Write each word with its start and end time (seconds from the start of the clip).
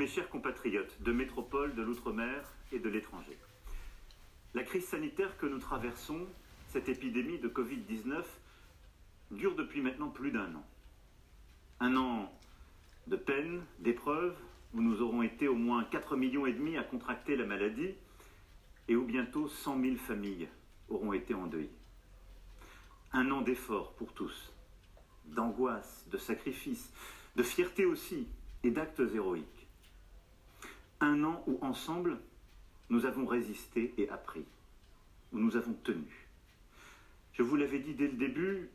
Mes 0.00 0.06
chers 0.06 0.30
compatriotes 0.30 1.02
de 1.02 1.12
métropole, 1.12 1.74
de 1.74 1.82
l'outre-mer 1.82 2.50
et 2.72 2.78
de 2.78 2.88
l'étranger, 2.88 3.36
la 4.54 4.62
crise 4.62 4.86
sanitaire 4.86 5.36
que 5.36 5.44
nous 5.44 5.58
traversons, 5.58 6.26
cette 6.68 6.88
épidémie 6.88 7.38
de 7.38 7.48
Covid-19, 7.48 8.24
dure 9.30 9.54
depuis 9.56 9.82
maintenant 9.82 10.08
plus 10.08 10.30
d'un 10.32 10.54
an. 10.54 10.64
Un 11.80 11.96
an 11.96 12.32
de 13.08 13.16
peine, 13.16 13.62
d'épreuves, 13.80 14.34
où 14.72 14.80
nous 14.80 15.02
aurons 15.02 15.20
été 15.20 15.48
au 15.48 15.54
moins 15.54 15.84
4 15.84 16.16
millions 16.16 16.46
et 16.46 16.54
demi 16.54 16.78
à 16.78 16.82
contracter 16.82 17.36
la 17.36 17.44
maladie 17.44 17.92
et 18.88 18.96
où 18.96 19.04
bientôt 19.04 19.48
100 19.48 19.82
000 19.82 19.96
familles 19.96 20.48
auront 20.88 21.12
été 21.12 21.34
endeuillées. 21.34 21.76
Un 23.12 23.30
an 23.32 23.42
d'efforts 23.42 23.92
pour 23.96 24.14
tous, 24.14 24.50
d'angoisse, 25.26 26.06
de 26.10 26.16
sacrifice, 26.16 26.90
de 27.36 27.42
fierté 27.42 27.84
aussi 27.84 28.26
et 28.62 28.70
d'actes 28.70 29.02
héroïques. 29.14 29.59
Un 31.00 31.24
an 31.24 31.42
où 31.46 31.58
ensemble, 31.62 32.18
nous 32.90 33.06
avons 33.06 33.24
résisté 33.24 33.94
et 33.96 34.08
appris, 34.10 34.44
où 35.32 35.38
nous 35.38 35.56
avons 35.56 35.72
tenu. 35.72 36.28
Je 37.32 37.42
vous 37.42 37.56
l'avais 37.56 37.78
dit 37.78 37.94
dès 37.94 38.08
le 38.08 38.16
début, 38.16 38.68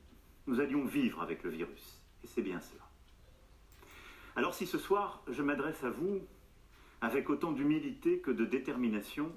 nous 0.47 0.59
allions 0.59 0.85
vivre 0.85 1.21
avec 1.21 1.43
le 1.43 1.51
virus, 1.51 2.01
et 2.23 2.27
c'est 2.27 2.41
bien 2.41 2.59
cela. 2.59 2.81
Alors 4.35 4.55
si 4.55 4.65
ce 4.65 4.79
soir 4.79 5.23
je 5.29 5.41
m'adresse 5.43 5.83
à 5.83 5.89
vous 5.89 6.19
avec 7.01 7.29
autant 7.29 7.51
d'humilité 7.51 8.19
que 8.19 8.31
de 8.31 8.45
détermination, 8.45 9.31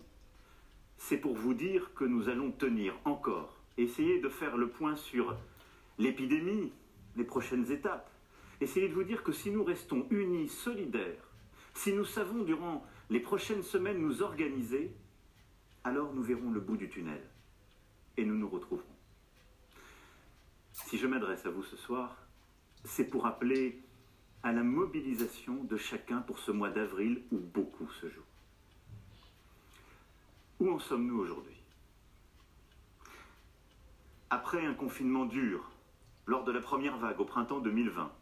c'est 0.96 1.18
pour 1.18 1.34
vous 1.34 1.54
dire 1.54 1.92
que 1.94 2.04
nous 2.04 2.30
allons 2.30 2.50
tenir 2.50 2.94
encore, 3.04 3.54
essayer 3.76 4.18
de 4.18 4.28
faire 4.28 4.56
le 4.56 4.68
point 4.68 4.96
sur 4.96 5.36
l'épidémie, 5.98 6.72
les 7.16 7.24
prochaines 7.24 7.70
étapes, 7.70 8.10
essayer 8.60 8.88
de 8.88 8.94
vous 8.94 9.04
dire 9.04 9.22
que 9.22 9.32
si 9.32 9.50
nous 9.50 9.62
restons 9.62 10.06
unis, 10.10 10.48
solidaires, 10.48 11.27
si 11.78 11.92
nous 11.92 12.04
savons 12.04 12.42
durant 12.42 12.84
les 13.08 13.20
prochaines 13.20 13.62
semaines 13.62 13.98
nous 13.98 14.22
organiser, 14.22 14.92
alors 15.84 16.12
nous 16.12 16.22
verrons 16.22 16.50
le 16.50 16.58
bout 16.58 16.76
du 16.76 16.88
tunnel 16.88 17.22
et 18.16 18.24
nous 18.24 18.34
nous 18.34 18.48
retrouverons. 18.48 18.96
Si 20.72 20.98
je 20.98 21.06
m'adresse 21.06 21.46
à 21.46 21.50
vous 21.50 21.62
ce 21.62 21.76
soir, 21.76 22.16
c'est 22.84 23.08
pour 23.08 23.26
appeler 23.26 23.80
à 24.42 24.52
la 24.52 24.64
mobilisation 24.64 25.62
de 25.64 25.76
chacun 25.76 26.18
pour 26.18 26.40
ce 26.40 26.50
mois 26.50 26.70
d'avril 26.70 27.22
où 27.30 27.38
beaucoup 27.38 27.88
se 27.92 28.08
joue. 28.08 28.26
Où 30.58 30.72
en 30.72 30.80
sommes-nous 30.80 31.18
aujourd'hui? 31.20 31.62
Après 34.30 34.66
un 34.66 34.74
confinement 34.74 35.26
dur, 35.26 35.70
lors 36.26 36.42
de 36.42 36.50
la 36.50 36.60
première 36.60 36.98
vague 36.98 37.20
au 37.20 37.24
printemps 37.24 37.60
2020, 37.60 38.12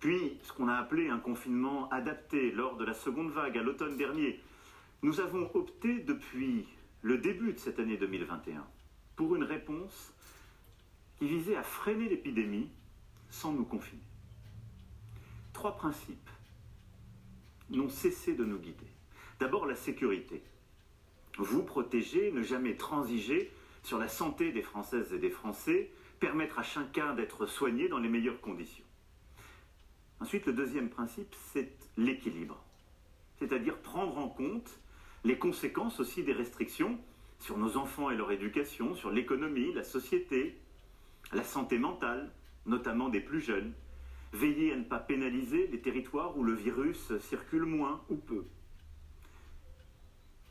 puis 0.00 0.38
ce 0.42 0.52
qu'on 0.52 0.68
a 0.68 0.74
appelé 0.74 1.08
un 1.08 1.18
confinement 1.18 1.88
adapté 1.90 2.52
lors 2.52 2.76
de 2.76 2.84
la 2.84 2.94
seconde 2.94 3.30
vague 3.30 3.58
à 3.58 3.62
l'automne 3.62 3.96
dernier, 3.96 4.40
nous 5.02 5.20
avons 5.20 5.50
opté 5.54 6.00
depuis 6.00 6.66
le 7.02 7.18
début 7.18 7.52
de 7.52 7.58
cette 7.58 7.78
année 7.78 7.96
2021 7.96 8.66
pour 9.14 9.36
une 9.36 9.44
réponse 9.44 10.12
qui 11.18 11.26
visait 11.26 11.56
à 11.56 11.62
freiner 11.62 12.08
l'épidémie 12.08 12.68
sans 13.30 13.52
nous 13.52 13.64
confiner 13.64 14.02
trois 15.56 15.74
principes 15.74 16.30
n'ont 17.70 17.88
cessé 17.88 18.34
de 18.34 18.44
nous 18.44 18.58
guider. 18.58 18.86
D'abord 19.40 19.64
la 19.64 19.74
sécurité. 19.74 20.42
Vous 21.38 21.64
protéger, 21.64 22.30
ne 22.30 22.42
jamais 22.42 22.76
transiger 22.76 23.50
sur 23.82 23.98
la 23.98 24.06
santé 24.06 24.52
des 24.52 24.60
Françaises 24.60 25.14
et 25.14 25.18
des 25.18 25.30
Français, 25.30 25.90
permettre 26.20 26.58
à 26.58 26.62
chacun 26.62 27.14
d'être 27.14 27.46
soigné 27.46 27.88
dans 27.88 27.98
les 27.98 28.08
meilleures 28.08 28.40
conditions. 28.40 28.84
Ensuite, 30.20 30.46
le 30.46 30.52
deuxième 30.52 30.88
principe, 30.88 31.34
c'est 31.52 31.72
l'équilibre. 31.96 32.62
C'est-à-dire 33.38 33.78
prendre 33.78 34.16
en 34.18 34.28
compte 34.28 34.80
les 35.24 35.38
conséquences 35.38 36.00
aussi 36.00 36.22
des 36.22 36.32
restrictions 36.32 36.98
sur 37.38 37.58
nos 37.58 37.76
enfants 37.76 38.10
et 38.10 38.16
leur 38.16 38.32
éducation, 38.32 38.94
sur 38.94 39.10
l'économie, 39.10 39.72
la 39.72 39.84
société, 39.84 40.58
la 41.32 41.44
santé 41.44 41.78
mentale, 41.78 42.32
notamment 42.64 43.08
des 43.08 43.20
plus 43.20 43.40
jeunes, 43.40 43.74
Veiller 44.32 44.72
à 44.72 44.76
ne 44.76 44.84
pas 44.84 44.98
pénaliser 44.98 45.66
les 45.68 45.80
territoires 45.80 46.36
où 46.36 46.42
le 46.42 46.52
virus 46.52 47.16
circule 47.20 47.62
moins 47.62 48.02
ou 48.10 48.16
peu. 48.16 48.44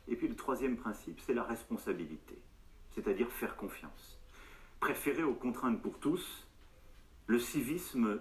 Et 0.08 0.16
puis 0.16 0.28
le 0.28 0.34
troisième 0.34 0.76
principe, 0.76 1.20
c'est 1.24 1.34
la 1.34 1.44
responsabilité, 1.44 2.36
c'est-à-dire 2.94 3.30
faire 3.30 3.56
confiance. 3.56 4.18
Préférer 4.80 5.22
aux 5.22 5.34
contraintes 5.34 5.80
pour 5.82 5.98
tous 5.98 6.46
le 7.26 7.38
civisme 7.38 8.18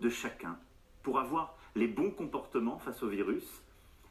de 0.00 0.08
chacun 0.08 0.58
pour 1.08 1.20
avoir 1.20 1.56
les 1.74 1.86
bons 1.86 2.10
comportements 2.10 2.78
face 2.78 3.02
au 3.02 3.08
virus, 3.08 3.62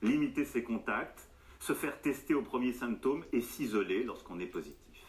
limiter 0.02 0.46
ses 0.46 0.64
contacts, 0.64 1.30
se 1.60 1.74
faire 1.74 2.02
tester 2.02 2.34
aux 2.34 2.42
premiers 2.42 2.74
symptômes 2.74 3.24
et 3.32 3.42
s'isoler 3.42 4.04
lorsqu'on 4.04 4.40
est 4.40 4.48
positif. 4.48 5.06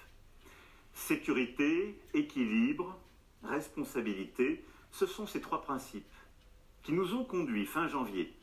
Sécurité, 0.92 1.98
équilibre, 2.12 2.94
responsabilité, 3.42 4.62
ce 4.90 5.06
sont 5.06 5.26
ces 5.26 5.40
trois 5.40 5.62
principes 5.62 6.04
qui 6.82 6.92
nous 6.92 7.14
ont 7.14 7.24
conduits 7.24 7.64
fin 7.64 7.88
janvier 7.88 8.34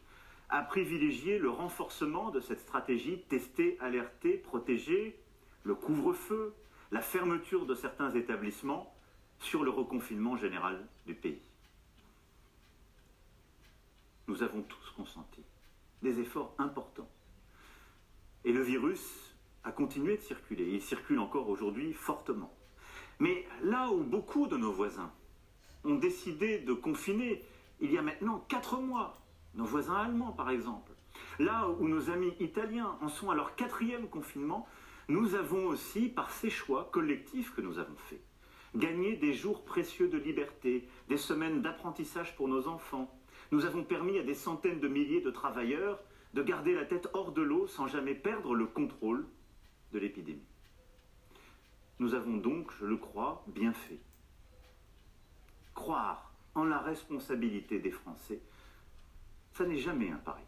à 0.49 0.63
privilégier 0.63 1.37
le 1.37 1.51
renforcement 1.51 2.31
de 2.31 2.39
cette 2.39 2.61
stratégie 2.61 3.19
tester, 3.29 3.77
alerter, 3.79 4.37
protéger, 4.37 5.19
le 5.61 5.75
couvre-feu, 5.75 6.55
la 6.89 7.01
fermeture 7.01 7.67
de 7.67 7.75
certains 7.75 8.09
établissements 8.09 8.91
sur 9.39 9.63
le 9.63 9.69
reconfinement 9.69 10.35
général 10.35 10.83
du 11.05 11.13
pays. 11.13 11.43
Nous 14.35 14.43
avons 14.43 14.63
tous 14.63 14.91
consenti 14.97 15.41
des 16.01 16.19
efforts 16.19 16.53
importants. 16.57 17.09
Et 18.43 18.51
le 18.51 18.61
virus 18.61 19.33
a 19.63 19.71
continué 19.71 20.17
de 20.17 20.21
circuler. 20.21 20.67
Il 20.73 20.81
circule 20.81 21.19
encore 21.19 21.47
aujourd'hui 21.47 21.93
fortement. 21.93 22.53
Mais 23.19 23.47
là 23.63 23.89
où 23.91 24.03
beaucoup 24.03 24.47
de 24.47 24.57
nos 24.57 24.73
voisins 24.73 25.09
ont 25.85 25.95
décidé 25.95 26.59
de 26.59 26.73
confiner 26.73 27.45
il 27.79 27.93
y 27.93 27.97
a 27.97 28.01
maintenant 28.01 28.43
quatre 28.49 28.77
mois, 28.77 29.13
nos 29.53 29.63
voisins 29.63 29.95
allemands 29.95 30.33
par 30.33 30.49
exemple. 30.49 30.91
Là 31.39 31.69
où 31.69 31.87
nos 31.87 32.09
amis 32.09 32.33
italiens 32.41 32.97
en 33.01 33.07
sont 33.07 33.31
à 33.31 33.35
leur 33.35 33.55
quatrième 33.55 34.09
confinement, 34.09 34.67
nous 35.07 35.35
avons 35.35 35.67
aussi, 35.67 36.09
par 36.09 36.29
ces 36.29 36.49
choix 36.49 36.89
collectifs 36.91 37.53
que 37.55 37.61
nous 37.61 37.79
avons 37.79 37.95
faits, 38.09 38.23
gagné 38.75 39.15
des 39.15 39.33
jours 39.33 39.63
précieux 39.63 40.09
de 40.09 40.17
liberté, 40.17 40.89
des 41.07 41.17
semaines 41.17 41.61
d'apprentissage 41.61 42.35
pour 42.35 42.49
nos 42.49 42.67
enfants. 42.67 43.09
Nous 43.55 43.63
avons 43.63 43.85
permis 43.85 44.19
à 44.19 44.23
des 44.23 44.33
centaines 44.33 44.81
de 44.81 44.89
milliers 44.89 45.21
de 45.21 45.31
travailleurs 45.31 45.97
de 46.33 46.43
garder 46.43 46.75
la 46.75 46.83
tête 46.83 47.07
hors 47.13 47.31
de 47.31 47.41
l'eau 47.41 47.67
sans 47.67 47.87
jamais 47.87 48.13
perdre 48.13 48.53
le 48.53 48.65
contrôle 48.65 49.25
de 49.93 49.99
l'épidémie. 49.99 50.43
Nous 51.99 52.15
avons 52.15 52.35
donc, 52.35 52.69
je 52.81 52.85
le 52.85 52.97
crois, 52.97 53.45
bien 53.47 53.71
fait 53.71 54.01
croire 55.73 56.33
en 56.53 56.65
la 56.65 56.79
responsabilité 56.79 57.79
des 57.79 57.91
Français, 57.91 58.41
ça 59.53 59.65
n'est 59.65 59.77
jamais 59.77 60.09
un 60.09 60.17
pari. 60.17 60.43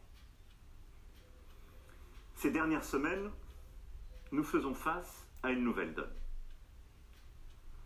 Ces 2.36 2.52
dernières 2.52 2.84
semaines, 2.84 3.32
nous 4.34 4.44
faisons 4.44 4.74
face 4.74 5.26
à 5.44 5.52
une 5.52 5.64
nouvelle 5.64 5.94
donne. 5.94 6.14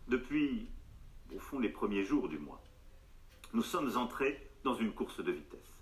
Depuis, 0.08 0.68
au 1.32 1.38
fond, 1.38 1.60
les 1.60 1.68
premiers 1.68 2.02
jours 2.02 2.28
du 2.28 2.40
mois, 2.40 2.60
nous 3.52 3.62
sommes 3.62 3.96
entrés 3.96 4.48
dans 4.64 4.74
une 4.74 4.92
course 4.92 5.22
de 5.22 5.32
vitesse. 5.32 5.76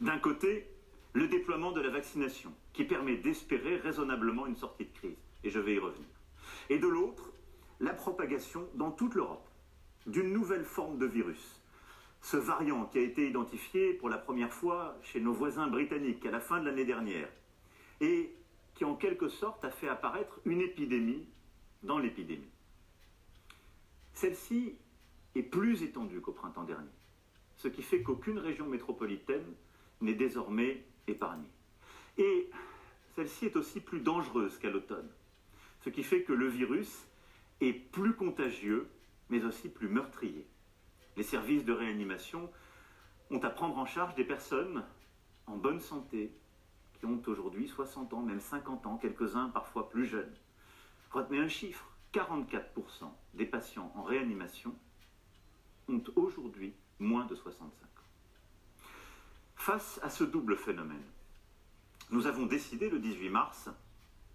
D'un 0.00 0.18
côté, 0.18 0.68
le 1.12 1.28
déploiement 1.28 1.72
de 1.72 1.80
la 1.80 1.90
vaccination, 1.90 2.52
qui 2.72 2.84
permet 2.84 3.16
d'espérer 3.16 3.76
raisonnablement 3.76 4.46
une 4.46 4.56
sortie 4.56 4.86
de 4.86 4.92
crise, 4.92 5.18
et 5.44 5.50
je 5.50 5.58
vais 5.58 5.74
y 5.74 5.78
revenir. 5.78 6.08
Et 6.70 6.78
de 6.78 6.88
l'autre, 6.88 7.30
la 7.80 7.92
propagation 7.92 8.68
dans 8.74 8.90
toute 8.90 9.14
l'Europe 9.14 9.48
d'une 10.06 10.32
nouvelle 10.32 10.64
forme 10.64 10.98
de 10.98 11.06
virus. 11.06 11.60
Ce 12.20 12.36
variant 12.36 12.86
qui 12.86 12.98
a 12.98 13.02
été 13.02 13.28
identifié 13.28 13.94
pour 13.94 14.08
la 14.08 14.18
première 14.18 14.52
fois 14.52 14.96
chez 15.02 15.20
nos 15.20 15.32
voisins 15.32 15.66
britanniques 15.66 16.24
à 16.26 16.30
la 16.30 16.40
fin 16.40 16.60
de 16.60 16.66
l'année 16.66 16.84
dernière 16.84 17.28
et 18.00 18.34
qui 18.74 18.84
en 18.84 18.94
quelque 18.94 19.28
sorte 19.28 19.64
a 19.64 19.70
fait 19.70 19.88
apparaître 19.88 20.40
une 20.44 20.60
épidémie 20.60 21.28
dans 21.82 21.98
l'épidémie. 21.98 22.50
Celle-ci 24.14 24.76
est 25.34 25.42
plus 25.42 25.82
étendue 25.82 26.20
qu'au 26.20 26.32
printemps 26.32 26.64
dernier, 26.64 26.90
ce 27.56 27.68
qui 27.68 27.82
fait 27.82 28.02
qu'aucune 28.02 28.38
région 28.38 28.66
métropolitaine 28.66 29.54
n'est 30.00 30.14
désormais 30.14 30.84
épargnée. 31.06 31.50
Et 32.18 32.50
celle-ci 33.14 33.46
est 33.46 33.56
aussi 33.56 33.80
plus 33.80 34.00
dangereuse 34.00 34.58
qu'à 34.58 34.70
l'automne, 34.70 35.08
ce 35.80 35.90
qui 35.90 36.02
fait 36.02 36.22
que 36.22 36.32
le 36.32 36.48
virus 36.48 37.06
est 37.60 37.72
plus 37.72 38.14
contagieux 38.14 38.88
mais 39.30 39.44
aussi 39.44 39.68
plus 39.68 39.88
meurtrier. 39.88 40.46
Les 41.16 41.22
services 41.22 41.64
de 41.64 41.72
réanimation 41.72 42.50
ont 43.30 43.38
à 43.38 43.50
prendre 43.50 43.78
en 43.78 43.86
charge 43.86 44.14
des 44.14 44.24
personnes 44.24 44.84
en 45.46 45.56
bonne 45.56 45.80
santé, 45.80 46.32
qui 46.98 47.06
ont 47.06 47.20
aujourd'hui 47.26 47.66
60 47.66 48.12
ans, 48.14 48.22
même 48.22 48.40
50 48.40 48.86
ans, 48.86 48.96
quelques-uns 48.96 49.48
parfois 49.48 49.88
plus 49.88 50.06
jeunes. 50.06 50.34
Retenez 51.10 51.38
un 51.38 51.48
chiffre, 51.48 51.90
44% 52.12 53.10
des 53.34 53.46
patients 53.46 53.90
en 53.96 54.02
réanimation 54.02 54.74
ont 55.88 56.02
aujourd'hui 56.14 56.74
moins 56.98 57.24
de 57.26 57.34
65 57.34 57.68
ans. 57.68 58.86
Face 59.56 60.00
à 60.02 60.10
ce 60.10 60.24
double 60.24 60.56
phénomène, 60.56 61.04
nous 62.10 62.26
avons 62.26 62.46
décidé 62.46 62.90
le 62.90 62.98
18 62.98 63.28
mars 63.30 63.70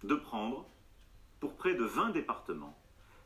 de 0.02 0.14
prendre, 0.14 0.66
pour 1.40 1.56
près 1.56 1.74
de 1.74 1.84
20 1.84 2.10
départements, 2.10 2.76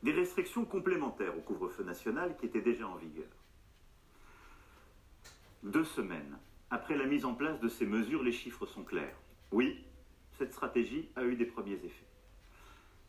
des 0.03 0.11
restrictions 0.11 0.65
complémentaires 0.65 1.37
au 1.37 1.41
couvre-feu 1.41 1.83
national 1.83 2.35
qui 2.37 2.45
était 2.45 2.61
déjà 2.61 2.87
en 2.87 2.95
vigueur. 2.95 3.29
Deux 5.63 5.85
semaines 5.85 6.37
après 6.69 6.97
la 6.97 7.05
mise 7.05 7.23
en 7.23 7.35
place 7.35 7.59
de 7.59 7.69
ces 7.69 7.85
mesures, 7.85 8.23
les 8.23 8.31
chiffres 8.31 8.65
sont 8.65 8.83
clairs. 8.83 9.15
Oui, 9.51 9.83
cette 10.37 10.53
stratégie 10.53 11.07
a 11.15 11.23
eu 11.23 11.35
des 11.35 11.45
premiers 11.45 11.73
effets. 11.73 12.07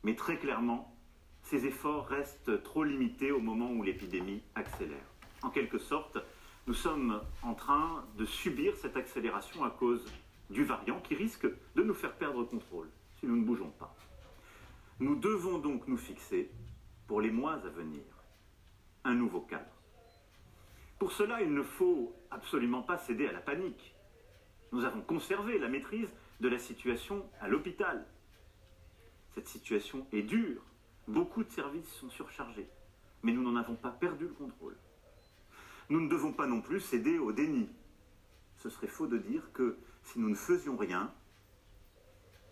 Mais 0.02 0.14
très 0.14 0.36
clairement, 0.36 0.94
ces 1.42 1.66
efforts 1.66 2.06
restent 2.06 2.62
trop 2.62 2.84
limités 2.84 3.32
au 3.32 3.40
moment 3.40 3.70
où 3.72 3.82
l'épidémie 3.82 4.42
accélère. 4.54 5.13
En 5.44 5.50
quelque 5.50 5.78
sorte, 5.78 6.16
nous 6.66 6.72
sommes 6.72 7.20
en 7.42 7.52
train 7.52 8.02
de 8.16 8.24
subir 8.24 8.74
cette 8.76 8.96
accélération 8.96 9.62
à 9.62 9.68
cause 9.68 10.02
du 10.48 10.64
variant 10.64 11.00
qui 11.00 11.14
risque 11.14 11.46
de 11.46 11.82
nous 11.82 11.92
faire 11.92 12.14
perdre 12.14 12.44
contrôle 12.44 12.88
si 13.20 13.26
nous 13.26 13.36
ne 13.36 13.44
bougeons 13.44 13.70
pas. 13.78 13.94
Nous 15.00 15.16
devons 15.16 15.58
donc 15.58 15.86
nous 15.86 15.98
fixer, 15.98 16.50
pour 17.06 17.20
les 17.20 17.30
mois 17.30 17.52
à 17.52 17.68
venir, 17.68 18.00
un 19.04 19.14
nouveau 19.14 19.42
cadre. 19.42 19.70
Pour 20.98 21.12
cela, 21.12 21.42
il 21.42 21.52
ne 21.52 21.62
faut 21.62 22.16
absolument 22.30 22.82
pas 22.82 22.96
céder 22.96 23.26
à 23.26 23.32
la 23.32 23.40
panique. 23.40 23.94
Nous 24.72 24.86
avons 24.86 25.02
conservé 25.02 25.58
la 25.58 25.68
maîtrise 25.68 26.10
de 26.40 26.48
la 26.48 26.58
situation 26.58 27.28
à 27.42 27.48
l'hôpital. 27.48 28.06
Cette 29.34 29.48
situation 29.48 30.06
est 30.10 30.22
dure. 30.22 30.62
Beaucoup 31.06 31.44
de 31.44 31.50
services 31.50 31.92
sont 32.00 32.08
surchargés. 32.08 32.70
Mais 33.22 33.32
nous 33.32 33.42
n'en 33.42 33.56
avons 33.56 33.74
pas 33.74 33.90
perdu 33.90 34.24
le 34.24 34.32
contrôle. 34.32 34.78
Nous 35.90 36.00
ne 36.00 36.08
devons 36.08 36.32
pas 36.32 36.46
non 36.46 36.60
plus 36.60 36.80
céder 36.80 37.18
au 37.18 37.32
déni. 37.32 37.68
Ce 38.56 38.70
serait 38.70 38.86
faux 38.86 39.06
de 39.06 39.18
dire 39.18 39.52
que 39.52 39.76
si 40.02 40.18
nous 40.18 40.30
ne 40.30 40.34
faisions 40.34 40.76
rien, 40.76 41.12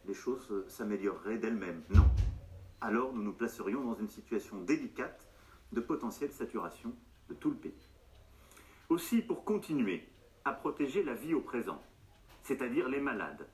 les 0.06 0.14
choses 0.14 0.64
s'amélioreraient 0.69 1.38
d'elles-mêmes. 1.38 1.82
Non. 1.90 2.05
Alors 2.81 3.12
nous 3.12 3.23
nous 3.23 3.32
placerions 3.32 3.84
dans 3.84 3.94
une 3.94 4.11
situation 4.11 4.61
délicate 4.62 5.29
de 5.73 5.81
potentielle 5.81 6.32
saturation 6.32 6.94
de 7.29 7.34
tout 7.34 7.50
le 7.50 7.56
pays. 7.56 7.88
Aussi 8.88 9.23
pour 9.23 9.44
continuer 9.44 10.06
à 10.44 10.52
protéger 10.52 11.02
la 11.02 11.14
vie 11.14 11.34
au 11.34 11.40
présent, 11.40 11.81
c'est-à-dire 12.43 12.88
les 12.88 13.00
malades, 13.00 13.49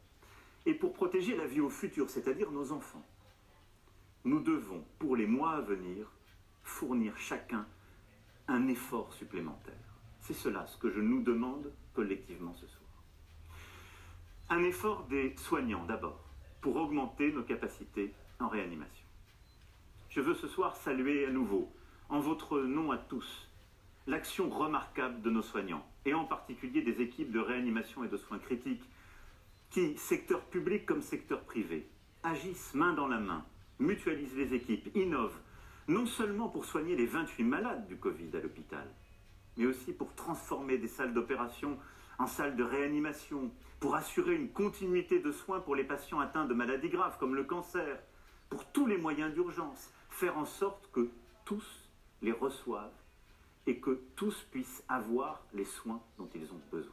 et 0.66 0.74
pour 0.74 0.92
protéger 0.92 1.36
la 1.36 1.46
vie 1.46 1.60
au 1.60 1.68
futur, 1.68 2.10
c'est-à-dire 2.10 2.50
nos 2.50 2.72
enfants, 2.72 3.06
nous 4.24 4.40
devons, 4.40 4.84
pour 4.98 5.14
les 5.14 5.26
mois 5.26 5.52
à 5.52 5.60
venir, 5.60 6.10
fournir 6.62 7.16
chacun 7.16 7.66
un 8.48 8.66
effort 8.68 9.12
supplémentaire. 9.12 9.74
C'est 10.20 10.34
cela 10.34 10.66
ce 10.66 10.78
que 10.78 10.90
je 10.90 11.00
nous 11.00 11.22
demande 11.22 11.72
collectivement 11.94 12.54
ce 12.54 12.66
soir. 12.66 12.88
Un 14.48 14.64
effort 14.64 15.04
des 15.04 15.36
soignants 15.36 15.84
d'abord, 15.84 16.24
pour 16.60 16.76
augmenter 16.76 17.30
nos 17.32 17.42
capacités 17.42 18.14
en 18.40 18.48
réanimation. 18.48 19.04
Je 20.08 20.20
veux 20.20 20.34
ce 20.34 20.48
soir 20.48 20.74
saluer 20.76 21.26
à 21.26 21.30
nouveau, 21.30 21.70
en 22.08 22.20
votre 22.20 22.60
nom 22.60 22.90
à 22.90 22.96
tous, 22.96 23.48
l'action 24.06 24.48
remarquable 24.48 25.20
de 25.20 25.30
nos 25.30 25.42
soignants, 25.42 25.86
et 26.06 26.14
en 26.14 26.24
particulier 26.24 26.80
des 26.80 27.02
équipes 27.02 27.30
de 27.30 27.38
réanimation 27.38 28.04
et 28.04 28.08
de 28.08 28.16
soins 28.16 28.38
critiques, 28.38 28.88
qui, 29.70 29.98
secteur 29.98 30.40
public 30.46 30.86
comme 30.86 31.02
secteur 31.02 31.42
privé, 31.42 31.86
agissent 32.22 32.72
main 32.72 32.94
dans 32.94 33.06
la 33.06 33.18
main, 33.18 33.44
mutualisent 33.78 34.36
les 34.36 34.54
équipes, 34.54 34.88
innovent, 34.96 35.38
non 35.88 36.04
seulement 36.04 36.48
pour 36.48 36.66
soigner 36.66 36.94
les 36.94 37.06
28 37.06 37.44
malades 37.44 37.86
du 37.86 37.96
Covid 37.96 38.28
à 38.34 38.40
l'hôpital, 38.40 38.86
mais 39.56 39.66
aussi 39.66 39.92
pour 39.92 40.14
transformer 40.14 40.76
des 40.76 40.86
salles 40.86 41.14
d'opération 41.14 41.78
en 42.18 42.26
salles 42.26 42.56
de 42.56 42.62
réanimation, 42.62 43.50
pour 43.80 43.94
assurer 43.94 44.34
une 44.34 44.50
continuité 44.50 45.18
de 45.18 45.32
soins 45.32 45.60
pour 45.60 45.74
les 45.74 45.84
patients 45.84 46.20
atteints 46.20 46.44
de 46.44 46.54
maladies 46.54 46.90
graves 46.90 47.16
comme 47.18 47.34
le 47.34 47.44
cancer, 47.44 47.98
pour 48.50 48.66
tous 48.66 48.86
les 48.86 48.98
moyens 48.98 49.32
d'urgence, 49.32 49.90
faire 50.10 50.36
en 50.36 50.44
sorte 50.44 50.90
que 50.92 51.10
tous 51.44 51.64
les 52.22 52.32
reçoivent 52.32 52.92
et 53.66 53.78
que 53.78 54.00
tous 54.16 54.42
puissent 54.50 54.82
avoir 54.88 55.42
les 55.54 55.64
soins 55.64 56.02
dont 56.18 56.28
ils 56.34 56.50
ont 56.52 56.60
besoin. 56.70 56.92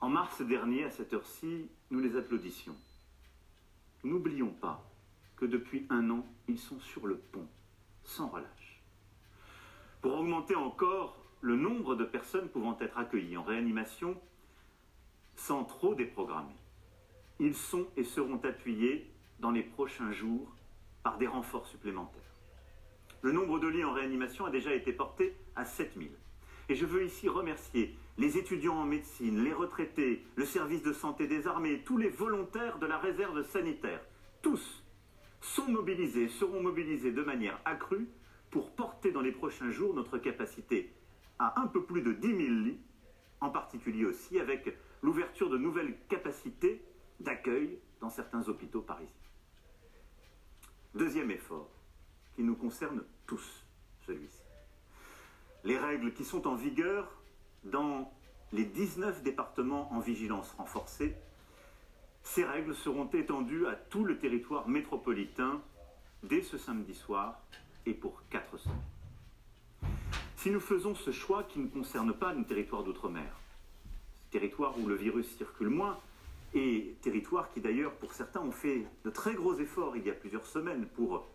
En 0.00 0.08
mars 0.10 0.42
dernier, 0.42 0.84
à 0.84 0.90
cette 0.90 1.14
heure-ci, 1.14 1.68
nous 1.90 2.00
les 2.00 2.16
applaudissions. 2.16 2.76
N'oublions 4.02 4.52
pas 4.52 4.84
que 5.36 5.44
depuis 5.44 5.86
un 5.90 6.10
an, 6.10 6.26
ils 6.48 6.58
sont 6.58 6.80
sur 6.80 7.06
le 7.06 7.16
pont, 7.16 7.46
sans 8.02 8.28
relâche. 8.28 8.82
Pour 10.00 10.18
augmenter 10.18 10.54
encore 10.54 11.16
le 11.40 11.56
nombre 11.56 11.94
de 11.94 12.04
personnes 12.04 12.48
pouvant 12.48 12.76
être 12.80 12.98
accueillies 12.98 13.36
en 13.36 13.42
réanimation 13.42 14.20
sans 15.36 15.64
trop 15.64 15.94
déprogrammer, 15.94 16.56
ils 17.40 17.54
sont 17.54 17.86
et 17.96 18.04
seront 18.04 18.40
appuyés 18.44 19.10
dans 19.40 19.50
les 19.50 19.62
prochains 19.62 20.12
jours 20.12 20.54
par 21.02 21.18
des 21.18 21.26
renforts 21.26 21.66
supplémentaires. 21.66 22.22
Le 23.22 23.32
nombre 23.32 23.58
de 23.58 23.66
lits 23.66 23.84
en 23.84 23.92
réanimation 23.92 24.44
a 24.44 24.50
déjà 24.50 24.74
été 24.74 24.92
porté 24.92 25.34
à 25.56 25.64
7000. 25.64 26.10
Et 26.68 26.74
je 26.74 26.86
veux 26.86 27.04
ici 27.04 27.28
remercier 27.28 27.96
les 28.16 28.38
étudiants 28.38 28.76
en 28.76 28.84
médecine, 28.84 29.42
les 29.42 29.52
retraités, 29.52 30.24
le 30.36 30.44
service 30.44 30.82
de 30.82 30.92
santé 30.92 31.26
des 31.26 31.46
armées, 31.46 31.82
tous 31.84 31.98
les 31.98 32.08
volontaires 32.08 32.78
de 32.78 32.86
la 32.86 32.98
réserve 32.98 33.42
sanitaire. 33.42 34.00
Tous 34.42 34.83
sont 35.44 35.68
mobilisés, 35.68 36.28
seront 36.28 36.62
mobilisés 36.62 37.12
de 37.12 37.22
manière 37.22 37.60
accrue 37.64 38.08
pour 38.50 38.70
porter 38.70 39.12
dans 39.12 39.20
les 39.20 39.32
prochains 39.32 39.70
jours 39.70 39.94
notre 39.94 40.16
capacité 40.18 40.90
à 41.38 41.60
un 41.60 41.66
peu 41.66 41.84
plus 41.84 42.02
de 42.02 42.12
10 42.12 42.26
000 42.28 42.38
lits, 42.38 42.80
en 43.40 43.50
particulier 43.50 44.06
aussi 44.06 44.40
avec 44.40 44.74
l'ouverture 45.02 45.50
de 45.50 45.58
nouvelles 45.58 45.96
capacités 46.08 46.82
d'accueil 47.20 47.78
dans 48.00 48.08
certains 48.08 48.48
hôpitaux 48.48 48.80
parisiens. 48.80 49.12
Deuxième 50.94 51.30
effort, 51.30 51.68
qui 52.36 52.42
nous 52.42 52.56
concerne 52.56 53.04
tous, 53.26 53.66
celui-ci. 54.06 54.42
Les 55.64 55.78
règles 55.78 56.14
qui 56.14 56.24
sont 56.24 56.46
en 56.46 56.54
vigueur 56.54 57.10
dans 57.64 58.12
les 58.52 58.64
19 58.64 59.22
départements 59.22 59.92
en 59.92 60.00
vigilance 60.00 60.52
renforcée, 60.52 61.16
ces 62.24 62.44
règles 62.44 62.74
seront 62.74 63.08
étendues 63.12 63.66
à 63.66 63.74
tout 63.74 64.04
le 64.04 64.18
territoire 64.18 64.68
métropolitain 64.68 65.62
dès 66.22 66.42
ce 66.42 66.58
samedi 66.58 66.94
soir 66.94 67.40
et 67.86 67.94
pour 67.94 68.22
quatre 68.30 68.56
semaines. 68.56 68.76
Si 70.36 70.50
nous 70.50 70.60
faisons 70.60 70.94
ce 70.94 71.12
choix 71.12 71.44
qui 71.44 71.60
ne 71.60 71.68
concerne 71.68 72.12
pas 72.12 72.34
nos 72.34 72.42
territoires 72.42 72.82
d'outre-mer, 72.82 73.38
territoire 74.30 74.76
où 74.78 74.88
le 74.88 74.94
virus 74.94 75.36
circule 75.36 75.68
moins, 75.68 75.98
et 76.54 76.96
territoire 77.02 77.50
qui 77.52 77.60
d'ailleurs 77.60 77.92
pour 77.94 78.12
certains 78.12 78.40
ont 78.40 78.52
fait 78.52 78.86
de 79.04 79.10
très 79.10 79.34
gros 79.34 79.58
efforts 79.58 79.96
il 79.96 80.06
y 80.06 80.10
a 80.10 80.14
plusieurs 80.14 80.46
semaines 80.46 80.86
pour 80.86 81.26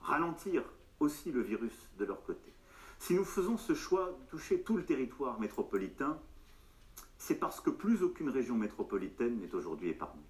ralentir 0.00 0.62
aussi 1.00 1.32
le 1.32 1.42
virus 1.42 1.74
de 1.98 2.04
leur 2.04 2.22
côté. 2.24 2.52
Si 2.98 3.14
nous 3.14 3.24
faisons 3.24 3.58
ce 3.58 3.74
choix 3.74 4.06
de 4.06 4.30
toucher 4.30 4.60
tout 4.62 4.76
le 4.76 4.84
territoire 4.84 5.38
métropolitain, 5.40 6.18
c'est 7.16 7.36
parce 7.36 7.60
que 7.60 7.70
plus 7.70 8.02
aucune 8.02 8.30
région 8.30 8.56
métropolitaine 8.56 9.40
n'est 9.40 9.54
aujourd'hui 9.54 9.90
épargnée. 9.90 10.22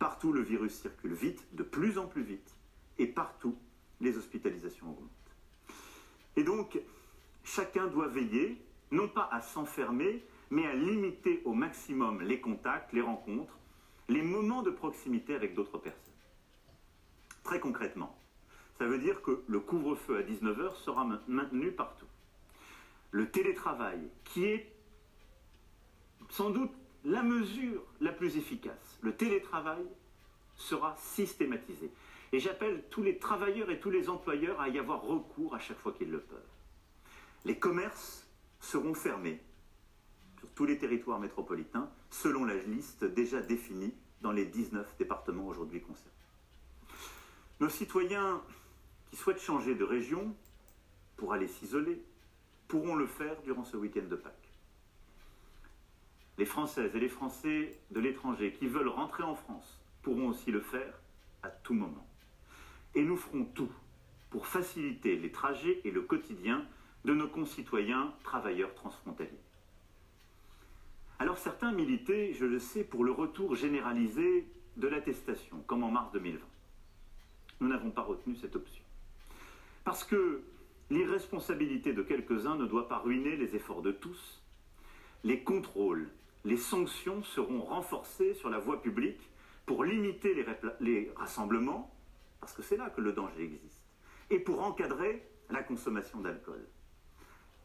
Partout, 0.00 0.32
le 0.32 0.40
virus 0.40 0.72
circule 0.72 1.12
vite, 1.12 1.46
de 1.52 1.62
plus 1.62 1.98
en 1.98 2.06
plus 2.06 2.22
vite, 2.22 2.56
et 2.98 3.06
partout, 3.06 3.56
les 4.00 4.16
hospitalisations 4.16 4.90
augmentent. 4.90 5.10
Et 6.36 6.42
donc, 6.42 6.80
chacun 7.44 7.86
doit 7.86 8.08
veiller, 8.08 8.64
non 8.90 9.08
pas 9.08 9.28
à 9.30 9.42
s'enfermer, 9.42 10.24
mais 10.48 10.66
à 10.66 10.74
limiter 10.74 11.42
au 11.44 11.52
maximum 11.52 12.22
les 12.22 12.40
contacts, 12.40 12.94
les 12.94 13.02
rencontres, 13.02 13.58
les 14.08 14.22
moments 14.22 14.62
de 14.62 14.70
proximité 14.70 15.34
avec 15.34 15.54
d'autres 15.54 15.76
personnes. 15.76 16.14
Très 17.44 17.60
concrètement, 17.60 18.18
ça 18.78 18.86
veut 18.86 18.98
dire 18.98 19.20
que 19.20 19.42
le 19.48 19.60
couvre-feu 19.60 20.16
à 20.16 20.22
19h 20.22 20.76
sera 20.76 21.06
maintenu 21.28 21.72
partout. 21.72 22.08
Le 23.10 23.30
télétravail, 23.30 24.00
qui 24.24 24.46
est 24.46 24.72
sans 26.30 26.48
doute 26.48 26.72
la 27.04 27.22
mesure 27.22 27.84
la 28.00 28.12
plus 28.12 28.38
efficace, 28.38 28.89
le 29.00 29.14
télétravail 29.14 29.84
sera 30.56 30.96
systématisé. 30.98 31.90
Et 32.32 32.38
j'appelle 32.38 32.84
tous 32.90 33.02
les 33.02 33.18
travailleurs 33.18 33.70
et 33.70 33.80
tous 33.80 33.90
les 33.90 34.08
employeurs 34.08 34.60
à 34.60 34.68
y 34.68 34.78
avoir 34.78 35.02
recours 35.02 35.54
à 35.54 35.58
chaque 35.58 35.78
fois 35.78 35.92
qu'ils 35.92 36.10
le 36.10 36.20
peuvent. 36.20 36.38
Les 37.44 37.58
commerces 37.58 38.26
seront 38.60 38.94
fermés 38.94 39.40
sur 40.38 40.48
tous 40.50 40.64
les 40.64 40.78
territoires 40.78 41.18
métropolitains, 41.18 41.90
selon 42.10 42.44
la 42.44 42.54
liste 42.54 43.04
déjà 43.04 43.40
définie 43.40 43.94
dans 44.20 44.32
les 44.32 44.44
19 44.44 44.96
départements 44.98 45.46
aujourd'hui 45.46 45.80
concernés. 45.80 46.10
Nos 47.58 47.68
citoyens 47.68 48.42
qui 49.10 49.16
souhaitent 49.16 49.40
changer 49.40 49.74
de 49.74 49.84
région 49.84 50.34
pour 51.16 51.32
aller 51.32 51.48
s'isoler 51.48 52.02
pourront 52.68 52.94
le 52.94 53.06
faire 53.06 53.40
durant 53.42 53.64
ce 53.64 53.76
week-end 53.76 54.06
de 54.08 54.16
Pâques. 54.16 54.39
Les 56.40 56.46
Françaises 56.46 56.96
et 56.96 56.98
les 56.98 57.10
Français 57.10 57.78
de 57.90 58.00
l'étranger 58.00 58.54
qui 58.58 58.66
veulent 58.66 58.88
rentrer 58.88 59.22
en 59.22 59.34
France 59.34 59.78
pourront 60.00 60.28
aussi 60.28 60.50
le 60.50 60.62
faire 60.62 60.94
à 61.42 61.50
tout 61.50 61.74
moment. 61.74 62.08
Et 62.94 63.04
nous 63.04 63.18
ferons 63.18 63.44
tout 63.44 63.70
pour 64.30 64.46
faciliter 64.46 65.16
les 65.16 65.30
trajets 65.30 65.82
et 65.84 65.90
le 65.90 66.00
quotidien 66.00 66.64
de 67.04 67.12
nos 67.12 67.28
concitoyens 67.28 68.14
travailleurs 68.24 68.74
transfrontaliers. 68.74 69.28
Alors 71.18 71.36
certains 71.36 71.72
militaient, 71.72 72.32
je 72.32 72.46
le 72.46 72.58
sais, 72.58 72.84
pour 72.84 73.04
le 73.04 73.12
retour 73.12 73.54
généralisé 73.54 74.46
de 74.78 74.88
l'attestation, 74.88 75.62
comme 75.66 75.84
en 75.84 75.90
mars 75.90 76.10
2020. 76.12 76.40
Nous 77.60 77.68
n'avons 77.68 77.90
pas 77.90 78.00
retenu 78.00 78.34
cette 78.34 78.56
option. 78.56 78.82
Parce 79.84 80.04
que 80.04 80.40
l'irresponsabilité 80.88 81.92
de 81.92 82.00
quelques-uns 82.00 82.56
ne 82.56 82.64
doit 82.64 82.88
pas 82.88 83.00
ruiner 83.00 83.36
les 83.36 83.56
efforts 83.56 83.82
de 83.82 83.92
tous. 83.92 84.42
Les 85.22 85.40
contrôles, 85.40 86.08
les 86.44 86.56
sanctions 86.56 87.22
seront 87.22 87.62
renforcées 87.62 88.34
sur 88.34 88.50
la 88.50 88.58
voie 88.58 88.80
publique 88.80 89.30
pour 89.66 89.84
limiter 89.84 90.34
les, 90.80 91.12
rassemblements, 91.16 91.94
parce 92.40 92.52
que 92.52 92.62
c'est 92.62 92.76
là 92.76 92.90
que 92.90 93.00
le 93.00 93.12
danger 93.12 93.44
existe, 93.44 93.84
et 94.30 94.38
pour 94.38 94.62
encadrer 94.62 95.24
la 95.50 95.62
consommation 95.62 96.20
d'alcool. 96.20 96.66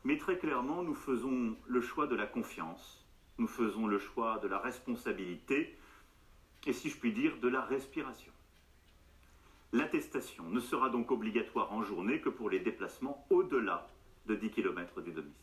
Mais 0.03 0.17
très 0.17 0.37
clairement, 0.37 0.83
nous 0.83 0.93
faisons 0.93 1.55
le 1.67 1.81
choix 1.81 2.07
de 2.07 2.15
la 2.15 2.27
confiance, 2.27 3.03
nous 3.37 3.47
faisons 3.47 3.87
le 3.87 3.97
choix 3.97 4.39
de 4.39 4.47
la 4.47 4.59
responsabilité, 4.59 5.77
et 6.67 6.73
si 6.73 6.89
je 6.89 6.97
puis 6.97 7.13
dire, 7.13 7.37
de 7.37 7.47
la 7.47 7.61
respiration. 7.61 8.31
L'attestation 9.71 10.45
ne 10.49 10.59
sera 10.59 10.89
donc 10.89 11.11
obligatoire 11.11 11.73
en 11.73 11.81
journée 11.81 12.21
que 12.21 12.29
pour 12.29 12.49
les 12.49 12.59
déplacements 12.59 13.25
au-delà 13.29 13.87
de 14.27 14.35
10 14.35 14.51
km 14.51 15.01
du 15.01 15.11
domicile. 15.11 15.35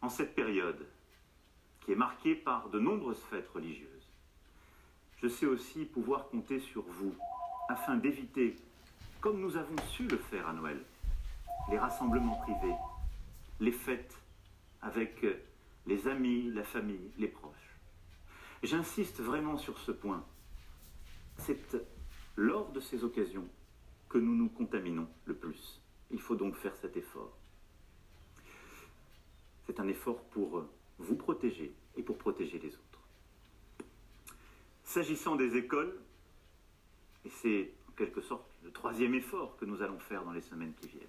En 0.00 0.08
cette 0.08 0.34
période, 0.34 0.86
qui 1.84 1.92
est 1.92 1.96
marquée 1.96 2.34
par 2.34 2.68
de 2.68 2.78
nombreuses 2.78 3.22
fêtes 3.30 3.48
religieuses, 3.54 3.88
je 5.22 5.28
sais 5.28 5.46
aussi 5.46 5.84
pouvoir 5.84 6.28
compter 6.28 6.60
sur 6.60 6.82
vous 6.82 7.14
afin 7.68 7.96
d'éviter, 7.96 8.56
comme 9.20 9.40
nous 9.40 9.56
avons 9.56 9.76
su 9.90 10.06
le 10.08 10.18
faire 10.18 10.48
à 10.48 10.52
Noël, 10.52 10.82
les 11.70 11.78
rassemblements 11.78 12.36
privés, 12.36 12.74
les 13.60 13.72
fêtes 13.72 14.16
avec 14.80 15.24
les 15.86 16.08
amis, 16.08 16.50
la 16.52 16.64
famille, 16.64 17.10
les 17.18 17.28
proches. 17.28 17.76
J'insiste 18.62 19.20
vraiment 19.20 19.56
sur 19.56 19.78
ce 19.78 19.92
point. 19.92 20.24
C'est 21.38 21.76
lors 22.36 22.70
de 22.72 22.80
ces 22.80 23.04
occasions 23.04 23.48
que 24.08 24.18
nous 24.18 24.34
nous 24.34 24.48
contaminons 24.48 25.08
le 25.24 25.34
plus. 25.34 25.80
Il 26.10 26.20
faut 26.20 26.36
donc 26.36 26.56
faire 26.56 26.76
cet 26.76 26.96
effort. 26.96 27.36
C'est 29.66 29.80
un 29.80 29.88
effort 29.88 30.22
pour 30.24 30.64
vous 31.02 31.16
protéger 31.16 31.72
et 31.96 32.02
pour 32.02 32.16
protéger 32.16 32.58
les 32.58 32.74
autres. 32.74 33.00
S'agissant 34.84 35.36
des 35.36 35.56
écoles, 35.56 35.94
et 37.24 37.30
c'est 37.30 37.70
en 37.88 37.92
quelque 37.92 38.20
sorte 38.20 38.44
le 38.64 38.70
troisième 38.70 39.14
effort 39.14 39.56
que 39.56 39.64
nous 39.64 39.82
allons 39.82 39.98
faire 39.98 40.24
dans 40.24 40.32
les 40.32 40.40
semaines 40.40 40.72
qui 40.80 40.88
viennent, 40.88 41.02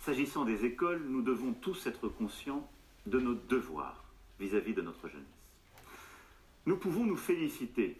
s'agissant 0.00 0.44
des 0.44 0.64
écoles, 0.64 1.02
nous 1.08 1.22
devons 1.22 1.52
tous 1.54 1.86
être 1.86 2.08
conscients 2.08 2.68
de 3.06 3.18
nos 3.18 3.34
devoirs 3.34 4.04
vis-à-vis 4.38 4.74
de 4.74 4.82
notre 4.82 5.08
jeunesse. 5.08 5.26
Nous 6.66 6.76
pouvons 6.76 7.04
nous 7.04 7.16
féliciter, 7.16 7.96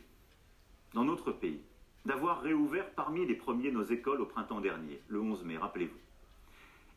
dans 0.94 1.04
notre 1.04 1.32
pays, 1.32 1.60
d'avoir 2.04 2.42
réouvert 2.42 2.90
parmi 2.92 3.26
les 3.26 3.34
premiers 3.34 3.70
nos 3.70 3.84
écoles 3.84 4.20
au 4.20 4.26
printemps 4.26 4.60
dernier, 4.60 5.00
le 5.08 5.20
11 5.20 5.44
mai, 5.44 5.58
rappelez-vous, 5.58 5.98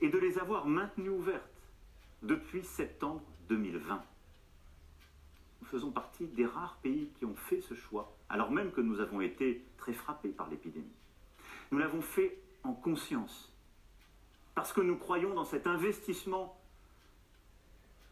et 0.02 0.10
de 0.10 0.18
les 0.18 0.38
avoir 0.38 0.68
maintenues 0.68 1.10
ouvertes 1.10 1.42
depuis 2.22 2.64
septembre 2.64 3.24
2020. 3.52 4.02
Nous 5.62 5.68
faisons 5.68 5.92
partie 5.92 6.26
des 6.26 6.46
rares 6.46 6.78
pays 6.82 7.10
qui 7.20 7.26
ont 7.26 7.36
fait 7.36 7.60
ce 7.60 7.74
choix, 7.74 8.16
alors 8.30 8.50
même 8.50 8.72
que 8.72 8.80
nous 8.80 9.02
avons 9.02 9.20
été 9.20 9.66
très 9.78 9.92
frappés 9.92 10.30
par 10.30 10.50
l'épidémie. 10.50 10.96
Nous 11.72 11.78
l'avons 11.78 12.02
fait 12.02 12.38
en 12.64 12.72
conscience, 12.72 13.52
parce 14.56 14.72
que 14.72 14.80
nous 14.80 14.96
croyons 14.96 15.34
dans 15.34 15.44
cet 15.44 15.68
investissement 15.68 16.58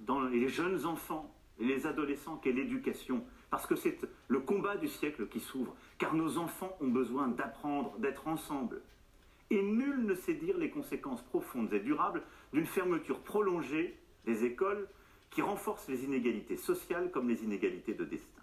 dans 0.02 0.22
les 0.22 0.50
jeunes 0.50 0.86
enfants 0.86 1.34
et 1.58 1.66
les 1.66 1.88
adolescents 1.88 2.38
qu'est 2.38 2.52
l'éducation, 2.52 3.24
parce 3.50 3.66
que 3.66 3.76
c'est 3.76 3.98
le 4.28 4.40
combat 4.42 4.76
du 4.76 4.90
siècle 4.90 5.28
qui 5.28 5.40
s'ouvre, 5.40 5.74
car 5.98 6.16
nos 6.16 6.38
enfants 6.38 6.76
ont 6.82 6.88
besoin 6.88 7.30
d'apprendre, 7.30 7.98
d'être 8.00 8.28
ensemble. 8.28 8.82
Et 9.52 9.62
nul 9.62 10.06
ne 10.06 10.16
sait 10.16 10.34
dire 10.34 10.58
les 10.58 10.70
conséquences 10.70 11.22
profondes 11.24 11.74
et 11.74 11.80
durables 11.80 12.24
d'une 12.54 12.66
fermeture 12.66 13.22
prolongée 13.22 13.98
des 14.26 14.44
écoles 14.44 14.88
qui 15.30 15.42
renforce 15.42 15.88
les 15.88 16.04
inégalités 16.04 16.58
sociales 16.58 17.12
comme 17.12 17.30
les 17.30 17.44
inégalités 17.44 17.94
de 17.94 18.06
destin. 18.06 18.42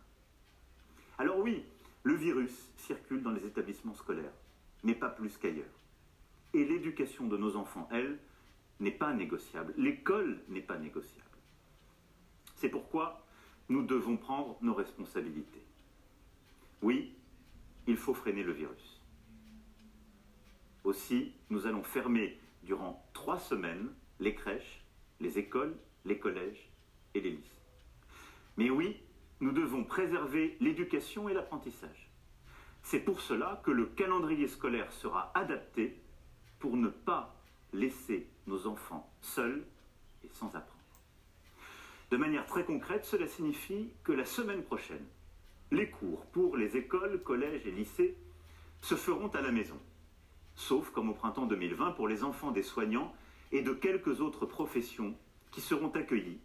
Alors 1.18 1.38
oui, 1.38 1.64
le 2.02 2.14
virus 2.14 2.70
circule 2.76 3.22
dans 3.22 3.32
les 3.32 3.44
établissements 3.44 3.94
scolaires, 3.94 4.32
mais 4.84 4.94
pas 4.94 5.08
plus 5.08 5.36
qu'ailleurs. 5.36 5.66
Et 6.54 6.64
l'éducation 6.64 7.26
de 7.26 7.36
nos 7.36 7.56
enfants, 7.56 7.88
elle, 7.90 8.18
n'est 8.80 8.90
pas 8.92 9.12
négociable. 9.12 9.74
L'école 9.76 10.38
n'est 10.48 10.60
pas 10.60 10.78
négociable. 10.78 11.24
C'est 12.54 12.68
pourquoi 12.68 13.26
nous 13.68 13.82
devons 13.82 14.16
prendre 14.16 14.56
nos 14.60 14.74
responsabilités. 14.74 15.62
Oui, 16.82 17.14
il 17.86 17.96
faut 17.96 18.14
freiner 18.14 18.42
le 18.42 18.52
virus. 18.52 19.00
Aussi, 20.84 21.32
nous 21.50 21.66
allons 21.66 21.82
fermer 21.82 22.38
durant 22.62 23.04
trois 23.12 23.38
semaines 23.38 23.90
les 24.20 24.34
crèches, 24.34 24.84
les 25.20 25.38
écoles, 25.38 25.76
les 26.04 26.18
collèges 26.18 26.65
les. 27.20 27.38
Mais 28.56 28.70
oui, 28.70 28.96
nous 29.40 29.52
devons 29.52 29.84
préserver 29.84 30.56
l'éducation 30.60 31.28
et 31.28 31.34
l'apprentissage. 31.34 32.10
C'est 32.82 33.00
pour 33.00 33.20
cela 33.20 33.60
que 33.64 33.70
le 33.70 33.86
calendrier 33.86 34.48
scolaire 34.48 34.92
sera 34.92 35.32
adapté 35.34 36.00
pour 36.58 36.76
ne 36.76 36.88
pas 36.88 37.36
laisser 37.72 38.28
nos 38.46 38.66
enfants 38.66 39.10
seuls 39.20 39.64
et 40.24 40.28
sans 40.32 40.46
apprendre. 40.48 40.72
De 42.10 42.16
manière 42.16 42.46
très 42.46 42.64
concrète, 42.64 43.04
cela 43.04 43.26
signifie 43.26 43.90
que 44.04 44.12
la 44.12 44.24
semaine 44.24 44.62
prochaine, 44.62 45.04
les 45.72 45.90
cours 45.90 46.24
pour 46.26 46.56
les 46.56 46.76
écoles, 46.76 47.22
collèges 47.22 47.66
et 47.66 47.72
lycées 47.72 48.16
se 48.80 48.94
feront 48.94 49.28
à 49.28 49.40
la 49.40 49.50
maison, 49.50 49.78
sauf 50.54 50.90
comme 50.90 51.10
au 51.10 51.14
printemps 51.14 51.46
2020 51.46 51.92
pour 51.92 52.06
les 52.06 52.22
enfants 52.22 52.52
des 52.52 52.62
soignants 52.62 53.12
et 53.50 53.62
de 53.62 53.72
quelques 53.72 54.20
autres 54.20 54.46
professions 54.46 55.14
qui 55.50 55.60
seront 55.60 55.90
accueillis, 55.90 56.40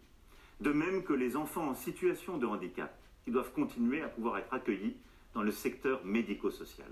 de 0.60 0.72
même 0.72 1.02
que 1.04 1.12
les 1.12 1.36
enfants 1.36 1.68
en 1.68 1.74
situation 1.74 2.38
de 2.38 2.46
handicap 2.46 2.96
qui 3.24 3.30
doivent 3.30 3.52
continuer 3.52 4.02
à 4.02 4.08
pouvoir 4.08 4.38
être 4.38 4.52
accueillis 4.52 4.96
dans 5.34 5.42
le 5.42 5.52
secteur 5.52 6.04
médico-social. 6.04 6.90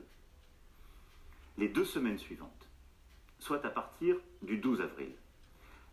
Les 1.59 1.69
deux 1.69 1.85
semaines 1.85 2.19
suivantes, 2.19 2.69
soit 3.39 3.65
à 3.65 3.71
partir 3.71 4.17
du 4.43 4.59
12 4.59 4.81
avril, 4.81 5.13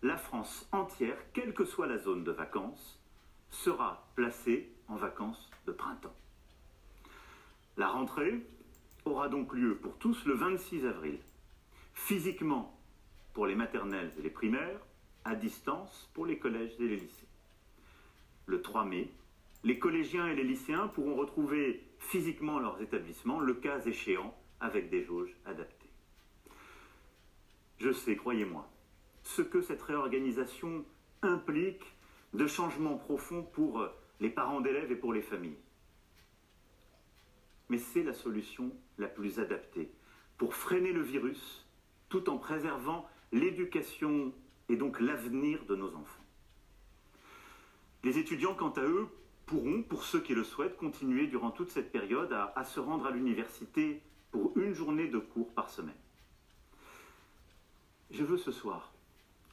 la 0.04 0.18
France 0.18 0.68
entière, 0.72 1.18
quelle 1.34 1.54
que 1.54 1.66
soit 1.66 1.88
la 1.88 1.98
zone 1.98 2.24
de 2.24 2.32
vacances, 2.32 3.00
sera 3.50 4.08
placée 4.16 4.70
en 4.88 4.96
vacances 4.96 5.50
de 5.66 5.72
printemps. 5.72 6.16
La 7.78 7.88
rentrée 7.88 8.46
aura 9.06 9.30
donc 9.30 9.54
lieu 9.54 9.76
pour 9.76 9.98
tous 9.98 10.26
le 10.26 10.34
26 10.34 10.86
avril, 10.86 11.20
physiquement 11.94 12.78
pour 13.34 13.48
les 13.48 13.56
maternelles 13.56 14.12
et 14.18 14.22
les 14.22 14.30
primaires, 14.30 14.80
à 15.26 15.36
distance 15.36 16.10
pour 16.14 16.26
les 16.26 16.40
collèges 16.40 16.74
et 16.80 16.88
les 16.88 16.98
lycées. 16.98 17.27
Le 18.48 18.62
3 18.62 18.86
mai, 18.86 19.12
les 19.64 19.78
collégiens 19.78 20.28
et 20.28 20.36
les 20.36 20.44
lycéens 20.44 20.88
pourront 20.88 21.16
retrouver 21.16 21.84
physiquement 22.00 22.60
leurs 22.60 22.82
établissements, 22.82 23.42
le 23.42 23.54
cas 23.54 23.82
échéant, 23.82 24.34
avec 24.62 24.90
des 24.90 25.04
jauges 25.04 25.36
adaptées. 25.46 25.90
Je 27.78 27.92
sais, 27.92 28.16
croyez-moi, 28.16 28.68
ce 29.24 29.42
que 29.42 29.62
cette 29.62 29.82
réorganisation 29.82 30.86
implique 31.22 31.84
de 32.34 32.48
changements 32.48 32.96
profonds 32.96 33.44
pour 33.44 33.82
euh, 33.82 33.90
les 34.22 34.30
parents 34.30 34.62
d'élèves 34.62 34.92
et 34.92 34.96
pour 34.96 35.14
les 35.14 35.22
familles. 35.22 35.60
Mais 37.70 37.78
c'est 37.78 38.04
la 38.04 38.14
solution 38.14 38.72
la 38.98 39.08
plus 39.08 39.40
adaptée 39.40 39.92
pour 40.38 40.56
freiner 40.56 40.94
le 40.94 41.02
virus 41.02 41.68
tout 42.10 42.30
en 42.30 42.38
préservant 42.38 43.10
l'éducation 43.34 44.34
et 44.70 44.78
donc 44.78 45.02
l'avenir 45.02 45.66
de 45.66 45.76
nos 45.76 45.94
enfants. 45.94 46.27
Les 48.04 48.18
étudiants, 48.18 48.54
quant 48.54 48.72
à 48.72 48.82
eux, 48.82 49.08
pourront, 49.46 49.82
pour 49.82 50.04
ceux 50.04 50.20
qui 50.20 50.36
le 50.36 50.44
souhaitent, 50.44 50.78
continuer 50.78 51.28
durant 51.28 51.52
toute 51.52 51.72
cette 51.72 51.92
période 51.92 52.32
à, 52.34 52.64
se 52.64 52.80
rendre 52.80 53.08
à 53.08 53.12
l'université 53.12 54.02
pour 54.32 54.52
une 54.58 54.74
journée 54.74 55.08
de 55.08 55.20
cours 55.20 55.52
par 55.54 55.70
semaine. 55.70 55.96
Je 58.12 58.24
veux 58.24 58.38
ce 58.38 58.52
soir 58.52 58.94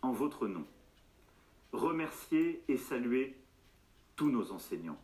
en 0.02 0.12
votre 0.12 0.46
nom, 0.46 0.66
remercier 1.72 2.62
et 2.68 2.76
saluer 2.76 3.36
tous 4.16 4.30
nos 4.30 4.52
enseignants. 4.52 4.98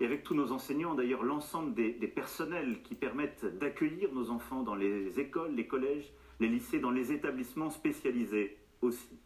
Et 0.00 0.06
avec 0.06 0.22
tous 0.22 0.34
nos 0.34 0.50
enseignants, 0.50 0.94
d'ailleurs, 0.94 1.22
l'ensemble 1.22 1.74
des, 1.74 1.92
personnels 1.92 2.82
qui 2.82 2.94
permettent 2.94 3.44
d'accueillir 3.58 4.12
nos 4.12 4.30
enfants 4.30 4.62
dans 4.62 4.74
les 4.74 5.20
écoles, 5.20 5.54
les 5.54 5.66
collèges, 5.66 6.10
les 6.40 6.48
lycées, 6.48 6.80
dans 6.80 6.90
les 6.90 7.12
établissements 7.12 7.68
spécialisés 7.68 8.56
aussi. 8.80 9.18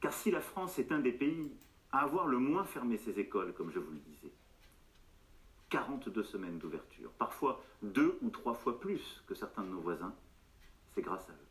Car 0.00 0.12
si 0.12 0.32
la 0.32 0.40
France 0.40 0.80
est 0.80 0.90
un 0.90 0.98
des 0.98 1.12
pays 1.12 1.52
à 1.92 2.00
avoir 2.00 2.26
le 2.26 2.38
moins 2.38 2.64
fermé 2.64 2.96
ses 2.96 3.18
écoles, 3.20 3.52
comme 3.52 3.70
je 3.70 3.78
vous 3.78 3.92
le 3.92 3.98
disais, 3.98 4.32
42 5.68 6.22
semaines 6.22 6.58
d'ouverture, 6.58 7.10
parfois 7.12 7.62
deux 7.82 8.18
ou 8.22 8.30
trois 8.30 8.54
fois 8.54 8.80
plus 8.80 9.22
que 9.26 9.34
certains 9.34 9.62
de 9.62 9.68
nos 9.68 9.80
voisins, 9.80 10.14
c'est 10.94 11.02
grâce 11.02 11.28
à 11.28 11.32
eux. 11.32 11.46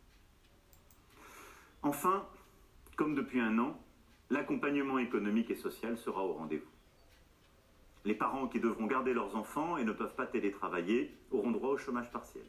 Enfin, 1.84 2.28
comme 2.96 3.16
depuis 3.16 3.40
un 3.40 3.58
an, 3.60 3.80
l'accompagnement 4.30 5.00
économique 5.00 5.50
et 5.50 5.56
social 5.56 5.98
sera 5.98 6.24
au 6.24 6.34
rendez-vous. 6.34 6.70
Les 8.06 8.16
parents 8.16 8.48
qui 8.48 8.60
devront 8.60 8.88
garder 8.88 9.14
leurs 9.14 9.36
enfants 9.36 9.78
et 9.78 9.84
ne 9.84 9.92
peuvent 9.92 10.16
pas 10.16 10.26
télétravailler 10.26 11.16
auront 11.32 11.52
droit 11.52 11.70
au 11.70 11.78
chômage 11.78 12.12
partiel. 12.12 12.46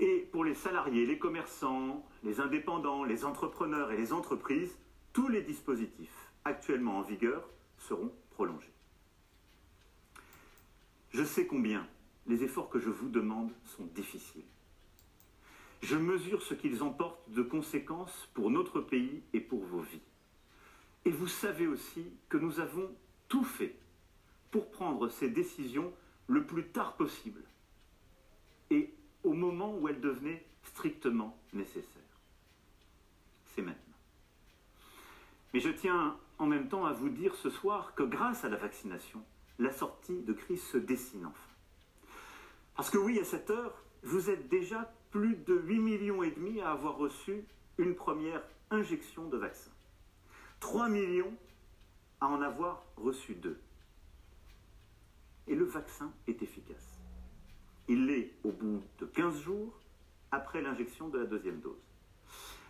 Et 0.00 0.28
pour 0.30 0.44
les 0.44 0.54
salariés, 0.54 1.06
les 1.06 1.18
commerçants, 1.18 2.04
les 2.22 2.40
indépendants, 2.40 3.02
les 3.02 3.24
entrepreneurs 3.24 3.90
et 3.90 3.96
les 3.96 4.12
entreprises, 4.12 4.76
tous 5.12 5.28
les 5.28 5.42
dispositifs 5.42 6.27
actuellement 6.44 6.98
en 6.98 7.02
vigueur 7.02 7.48
seront 7.78 8.12
prolongés. 8.30 8.72
Je 11.10 11.24
sais 11.24 11.46
combien 11.46 11.86
les 12.26 12.44
efforts 12.44 12.68
que 12.68 12.78
je 12.78 12.90
vous 12.90 13.08
demande 13.08 13.50
sont 13.64 13.86
difficiles. 13.86 14.44
Je 15.82 15.96
mesure 15.96 16.42
ce 16.42 16.54
qu'ils 16.54 16.82
emportent 16.82 17.30
de 17.30 17.42
conséquences 17.42 18.28
pour 18.34 18.50
notre 18.50 18.80
pays 18.80 19.22
et 19.32 19.40
pour 19.40 19.64
vos 19.64 19.80
vies. 19.80 20.02
Et 21.04 21.10
vous 21.10 21.28
savez 21.28 21.66
aussi 21.66 22.12
que 22.28 22.36
nous 22.36 22.60
avons 22.60 22.90
tout 23.28 23.44
fait 23.44 23.76
pour 24.50 24.70
prendre 24.70 25.08
ces 25.08 25.30
décisions 25.30 25.92
le 26.26 26.44
plus 26.44 26.66
tard 26.68 26.96
possible 26.96 27.42
et 28.70 28.92
au 29.22 29.32
moment 29.32 29.74
où 29.76 29.88
elles 29.88 30.00
devenaient 30.00 30.44
strictement 30.62 31.38
nécessaires. 31.52 32.02
C'est 33.54 33.62
maintenant. 33.62 33.96
Mais 35.54 35.60
je 35.60 35.70
tiens 35.70 36.18
en 36.38 36.46
même 36.46 36.68
temps 36.68 36.86
à 36.86 36.92
vous 36.92 37.08
dire 37.08 37.34
ce 37.34 37.50
soir 37.50 37.94
que 37.94 38.02
grâce 38.02 38.44
à 38.44 38.48
la 38.48 38.56
vaccination, 38.56 39.22
la 39.58 39.72
sortie 39.72 40.20
de 40.22 40.32
crise 40.32 40.62
se 40.62 40.78
dessine 40.78 41.26
enfin. 41.26 41.52
Parce 42.76 42.90
que 42.90 42.98
oui, 42.98 43.18
à 43.18 43.24
cette 43.24 43.50
heure, 43.50 43.82
vous 44.04 44.30
êtes 44.30 44.48
déjà 44.48 44.92
plus 45.10 45.36
de 45.36 45.54
8 45.54 45.78
millions 45.80 46.22
et 46.22 46.30
demi 46.30 46.60
à 46.60 46.70
avoir 46.70 46.96
reçu 46.96 47.44
une 47.78 47.94
première 47.94 48.42
injection 48.70 49.28
de 49.28 49.36
vaccin. 49.36 49.70
3 50.60 50.88
millions 50.88 51.34
à 52.20 52.26
en 52.28 52.40
avoir 52.42 52.84
reçu 52.96 53.34
deux. 53.34 53.58
Et 55.46 55.54
le 55.54 55.64
vaccin 55.64 56.12
est 56.26 56.42
efficace. 56.42 57.00
Il 57.88 58.06
l'est 58.06 58.32
au 58.44 58.52
bout 58.52 58.82
de 58.98 59.06
15 59.06 59.40
jours 59.40 59.80
après 60.30 60.60
l'injection 60.60 61.08
de 61.08 61.18
la 61.18 61.26
deuxième 61.26 61.60
dose. 61.60 61.82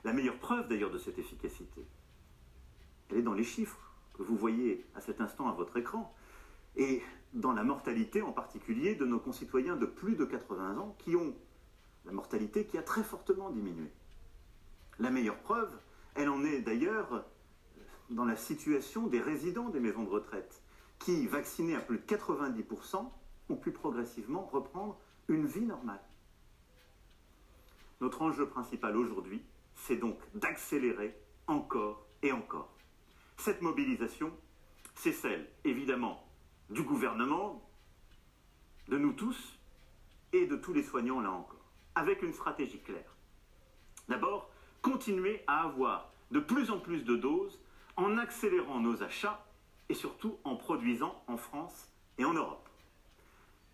La 0.04 0.12
meilleure 0.12 0.38
preuve 0.38 0.68
d'ailleurs 0.68 0.92
de 0.92 0.98
cette 0.98 1.18
efficacité, 1.18 1.84
elle 3.10 3.18
est 3.18 3.22
dans 3.22 3.34
les 3.34 3.44
chiffres 3.44 3.78
que 4.14 4.22
vous 4.22 4.36
voyez 4.36 4.84
à 4.94 5.00
cet 5.00 5.20
instant 5.20 5.48
à 5.48 5.52
votre 5.52 5.76
écran 5.76 6.14
et 6.76 7.02
dans 7.34 7.52
la 7.52 7.64
mortalité 7.64 8.22
en 8.22 8.32
particulier 8.32 8.94
de 8.94 9.04
nos 9.04 9.18
concitoyens 9.18 9.76
de 9.76 9.86
plus 9.86 10.16
de 10.16 10.24
80 10.24 10.78
ans 10.78 10.96
qui 10.98 11.16
ont 11.16 11.34
la 12.04 12.12
mortalité 12.12 12.64
qui 12.64 12.78
a 12.78 12.82
très 12.82 13.02
fortement 13.02 13.50
diminué. 13.50 13.90
La 14.98 15.10
meilleure 15.10 15.38
preuve, 15.38 15.70
elle 16.14 16.28
en 16.28 16.42
est 16.44 16.60
d'ailleurs 16.60 17.24
dans 18.10 18.24
la 18.24 18.36
situation 18.36 19.06
des 19.06 19.20
résidents 19.20 19.68
des 19.68 19.80
maisons 19.80 20.04
de 20.04 20.08
retraite 20.08 20.62
qui, 20.98 21.26
vaccinés 21.26 21.76
à 21.76 21.80
plus 21.80 21.98
de 21.98 22.02
90%, 22.02 23.08
ont 23.50 23.56
pu 23.56 23.70
progressivement 23.70 24.42
reprendre 24.46 24.98
une 25.28 25.46
vie 25.46 25.66
normale. 25.66 26.00
Notre 28.00 28.22
enjeu 28.22 28.48
principal 28.48 28.96
aujourd'hui, 28.96 29.42
c'est 29.74 29.96
donc 29.96 30.18
d'accélérer 30.34 31.16
encore 31.46 32.06
et 32.22 32.32
encore. 32.32 32.77
Cette 33.38 33.62
mobilisation, 33.62 34.37
c'est 34.95 35.12
celle, 35.12 35.49
évidemment, 35.64 36.28
du 36.71 36.83
gouvernement, 36.83 37.64
de 38.88 38.99
nous 38.99 39.12
tous 39.12 39.59
et 40.33 40.47
de 40.47 40.57
tous 40.57 40.73
les 40.73 40.83
soignants, 40.83 41.21
là 41.21 41.30
encore, 41.30 41.71
avec 41.95 42.23
une 42.23 42.33
stratégie 42.33 42.80
claire. 42.80 43.14
D'abord, 44.09 44.50
continuer 44.83 45.42
à 45.47 45.62
avoir 45.62 46.12
de 46.32 46.41
plus 46.41 46.71
en 46.71 46.80
plus 46.80 47.04
de 47.04 47.15
doses 47.15 47.60
en 47.97 48.19
accélérant 48.19 48.80
nos 48.80 49.02
achats 49.02 49.47
et 49.89 49.95
surtout 49.95 50.39
en 50.43 50.56
produisant 50.56 51.23
en 51.28 51.36
France 51.36 51.93
et 52.19 52.25
en 52.25 52.34
Europe. 52.34 52.69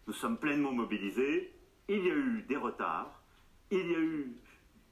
Nous 0.07 0.13
sommes 0.13 0.39
pleinement 0.39 0.73
mobilisés, 0.73 1.55
il 1.89 2.05
y 2.05 2.11
a 2.11 2.15
eu 2.15 2.43
des 2.43 2.57
retards, 2.57 3.23
il 3.71 3.91
y 3.91 3.95
a 3.95 3.99
eu 3.99 4.37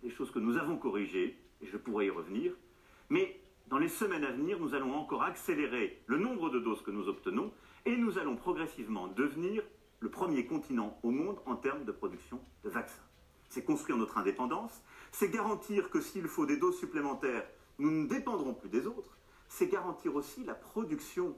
des 0.03 0.11
choses 0.11 0.31
que 0.31 0.39
nous 0.39 0.57
avons 0.57 0.79
corrigées, 0.79 1.39
et 1.61 1.67
je 1.67 1.77
pourrais 1.77 2.07
y 2.07 2.11
revenir, 2.11 2.55
mais 3.11 3.42
dans 3.73 3.79
les 3.79 3.89
semaines 3.89 4.25
à 4.25 4.31
venir, 4.31 4.61
nous 4.61 4.75
allons 4.75 4.95
encore 4.95 5.23
accélérer 5.23 6.03
le 6.07 6.19
nombre 6.19 6.51
de 6.51 6.61
doses 6.61 6.83
que 6.83 6.91
nous 6.91 7.09
obtenons 7.09 7.51
et 7.87 7.97
nous 7.97 8.19
allons 8.19 8.37
progressivement 8.37 9.09
devenir 9.09 9.63
le 10.01 10.11
premier 10.11 10.45
continent 10.45 11.01
au 11.03 11.11
monde 11.11 11.41
en 11.47 11.57
termes 11.57 11.87
de 11.87 11.91
production 11.91 12.39
de 12.65 12.69
vaccins. 12.69 13.01
C'est 13.49 13.65
construire 13.65 13.97
notre 13.97 14.19
indépendance, 14.19 14.83
c'est 15.11 15.31
garantir 15.31 15.89
que 15.89 16.03
s'il 16.03 16.29
faut 16.29 16.45
des 16.45 16.59
doses 16.59 16.79
supplémentaires, 16.79 17.47
nous 17.79 17.91
ne 17.91 18.07
dépendrons 18.07 18.53
plus 18.53 18.69
des 18.69 18.87
autres, 18.87 19.17
c'est 19.49 19.69
garantir 19.69 20.17
aussi 20.17 20.45
la 20.45 20.55
production 20.55 21.35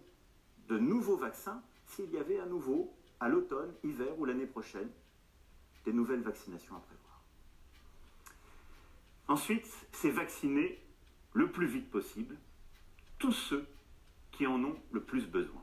de 0.67 0.77
nouveaux 0.77 1.17
vaccins 1.17 1.63
s'il 1.87 2.11
y 2.11 2.19
avait 2.19 2.41
à 2.41 2.47
nouveau, 2.47 2.93
à 3.21 3.29
l'automne, 3.29 3.73
hiver 3.85 4.19
ou 4.19 4.25
l'année 4.25 4.47
prochaine, 4.47 4.91
des 5.85 5.93
nouvelles 5.93 6.23
vaccinations 6.23 6.75
à 6.75 6.81
prévoir. 6.81 7.23
Ensuite, 9.29 9.73
c'est 9.93 10.11
vacciner 10.11 10.84
le 11.35 11.51
plus 11.51 11.67
vite 11.67 11.91
possible 11.91 12.37
tous 13.19 13.33
ceux 13.33 13.67
qui 14.33 14.47
en 14.47 14.63
ont 14.65 14.77
le 14.93 15.03
plus 15.03 15.27
besoin, 15.27 15.61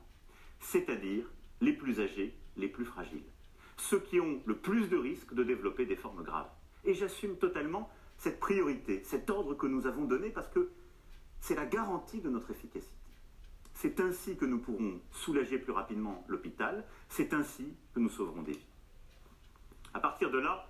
c'est-à-dire 0.60 1.26
les 1.60 1.74
plus 1.74 2.00
âgés, 2.00 2.36
les 2.58 2.68
plus 2.68 2.86
fragiles, 2.86 3.24
ceux 3.78 4.00
qui 4.00 4.20
ont 4.20 4.42
le 4.46 4.56
plus 4.56 4.88
de 4.88 4.98
risques 4.98 5.34
de 5.34 5.44
développer 5.44 5.86
des 5.86 5.96
formes 5.96 6.24
graves. 6.24 6.50
Et 6.84 6.94
j'assume 6.94 7.38
totalement 7.38 7.90
cette 8.18 8.40
priorité, 8.40 9.04
cet 9.04 9.30
ordre 9.30 9.56
que 9.56 9.68
nous 9.68 9.88
avons 9.88 10.06
donné 10.06 10.30
parce 10.30 10.50
que 10.50 10.72
c'est 11.40 11.56
la 11.56 11.66
garantie 11.66 12.22
de 12.22 12.30
notre 12.30 12.52
efficacité. 12.52 12.94
C'est 13.74 14.00
ainsi 14.00 14.38
que 14.38 14.46
nous 14.46 14.60
pourrons 14.60 15.00
soulager 15.12 15.58
plus 15.58 15.72
rapidement 15.72 16.24
l'hôpital, 16.28 16.86
c'est 17.10 17.34
ainsi 17.34 17.74
que 17.94 18.00
nous 18.00 18.10
sauverons 18.10 18.44
des 18.44 18.54
vies. 18.54 18.68
À 19.94 20.00
partir 20.00 20.30
de 20.32 20.38
là, 20.38 20.68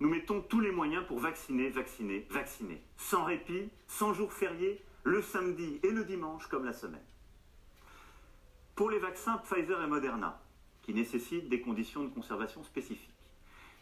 nous 0.00 0.08
mettons 0.08 0.42
tous 0.42 0.60
les 0.60 0.72
moyens 0.72 1.04
pour 1.06 1.18
vacciner, 1.18 1.70
vacciner, 1.70 2.26
vacciner, 2.30 2.82
sans 2.96 3.24
répit, 3.24 3.70
sans 3.86 4.12
jours 4.12 4.32
fériés, 4.32 4.82
le 5.04 5.22
samedi 5.22 5.80
et 5.82 5.90
le 5.90 6.04
dimanche 6.04 6.46
comme 6.48 6.64
la 6.64 6.72
semaine. 6.72 7.04
Pour 8.74 8.90
les 8.90 8.98
vaccins 8.98 9.38
Pfizer 9.38 9.82
et 9.82 9.86
Moderna, 9.86 10.42
qui 10.82 10.92
nécessitent 10.92 11.48
des 11.48 11.60
conditions 11.60 12.04
de 12.04 12.10
conservation 12.10 12.62
spécifiques, 12.62 13.10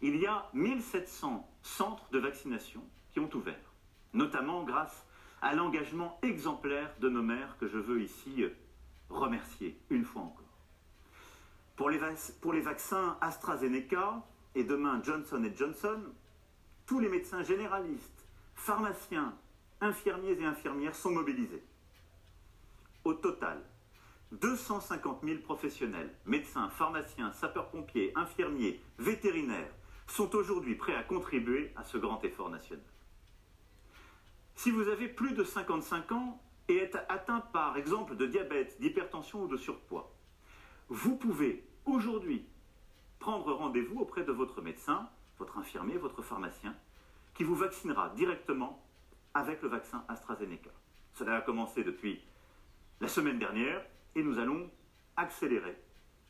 il 0.02 0.16
y 0.16 0.26
a 0.26 0.48
1700 0.52 1.48
centres 1.62 2.08
de 2.10 2.18
vaccination 2.18 2.82
qui 3.12 3.20
ont 3.20 3.30
ouvert, 3.34 3.72
notamment 4.12 4.62
grâce 4.62 5.04
à 5.42 5.54
l'engagement 5.54 6.18
exemplaire 6.22 6.94
de 7.00 7.08
nos 7.08 7.22
maires 7.22 7.56
que 7.58 7.66
je 7.66 7.78
veux 7.78 8.02
ici 8.02 8.44
remercier 9.08 9.78
une 9.90 10.04
fois 10.04 10.22
encore. 10.22 10.40
Pour 11.76 11.90
les 12.52 12.60
vaccins 12.60 13.16
AstraZeneca, 13.20 14.22
et 14.54 14.64
demain 14.64 15.00
Johnson 15.02 15.42
Johnson, 15.56 16.00
tous 16.86 17.00
les 17.00 17.08
médecins 17.08 17.42
généralistes, 17.42 18.26
pharmaciens, 18.54 19.34
infirmiers 19.80 20.38
et 20.40 20.44
infirmières 20.44 20.94
sont 20.94 21.10
mobilisés. 21.10 21.62
Au 23.04 23.14
total, 23.14 23.62
250 24.32 25.20
000 25.24 25.38
professionnels, 25.40 26.12
médecins, 26.26 26.68
pharmaciens, 26.70 27.32
sapeurs-pompiers, 27.32 28.12
infirmiers, 28.16 28.80
vétérinaires, 28.98 29.72
sont 30.06 30.34
aujourd'hui 30.34 30.74
prêts 30.74 30.94
à 30.94 31.02
contribuer 31.02 31.72
à 31.76 31.84
ce 31.84 31.98
grand 31.98 32.22
effort 32.24 32.50
national. 32.50 32.84
Si 34.56 34.70
vous 34.70 34.88
avez 34.88 35.08
plus 35.08 35.32
de 35.32 35.44
55 35.44 36.12
ans 36.12 36.40
et 36.68 36.76
êtes 36.76 36.96
atteint 37.08 37.40
par 37.40 37.76
exemple 37.76 38.16
de 38.16 38.26
diabète, 38.26 38.80
d'hypertension 38.80 39.42
ou 39.42 39.48
de 39.48 39.56
surpoids, 39.56 40.12
vous 40.88 41.16
pouvez 41.16 41.64
aujourd'hui 41.86 42.46
prendre 43.24 43.54
rendez-vous 43.54 44.00
auprès 44.00 44.22
de 44.22 44.32
votre 44.32 44.60
médecin, 44.60 45.08
votre 45.38 45.56
infirmier, 45.56 45.96
votre 45.96 46.20
pharmacien, 46.20 46.76
qui 47.32 47.42
vous 47.42 47.54
vaccinera 47.54 48.10
directement 48.10 48.84
avec 49.32 49.62
le 49.62 49.68
vaccin 49.68 50.04
AstraZeneca. 50.08 50.68
Cela 51.14 51.36
a 51.36 51.40
commencé 51.40 51.84
depuis 51.84 52.20
la 53.00 53.08
semaine 53.08 53.38
dernière 53.38 53.82
et 54.14 54.22
nous 54.22 54.38
allons 54.38 54.70
accélérer 55.16 55.74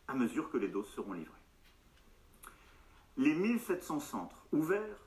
à 0.06 0.14
mesure 0.14 0.48
que 0.52 0.56
les 0.56 0.68
doses 0.68 0.88
seront 0.90 1.14
livrées. 1.14 1.34
Les 3.16 3.34
1700 3.34 3.98
centres 3.98 4.46
ouverts 4.52 5.00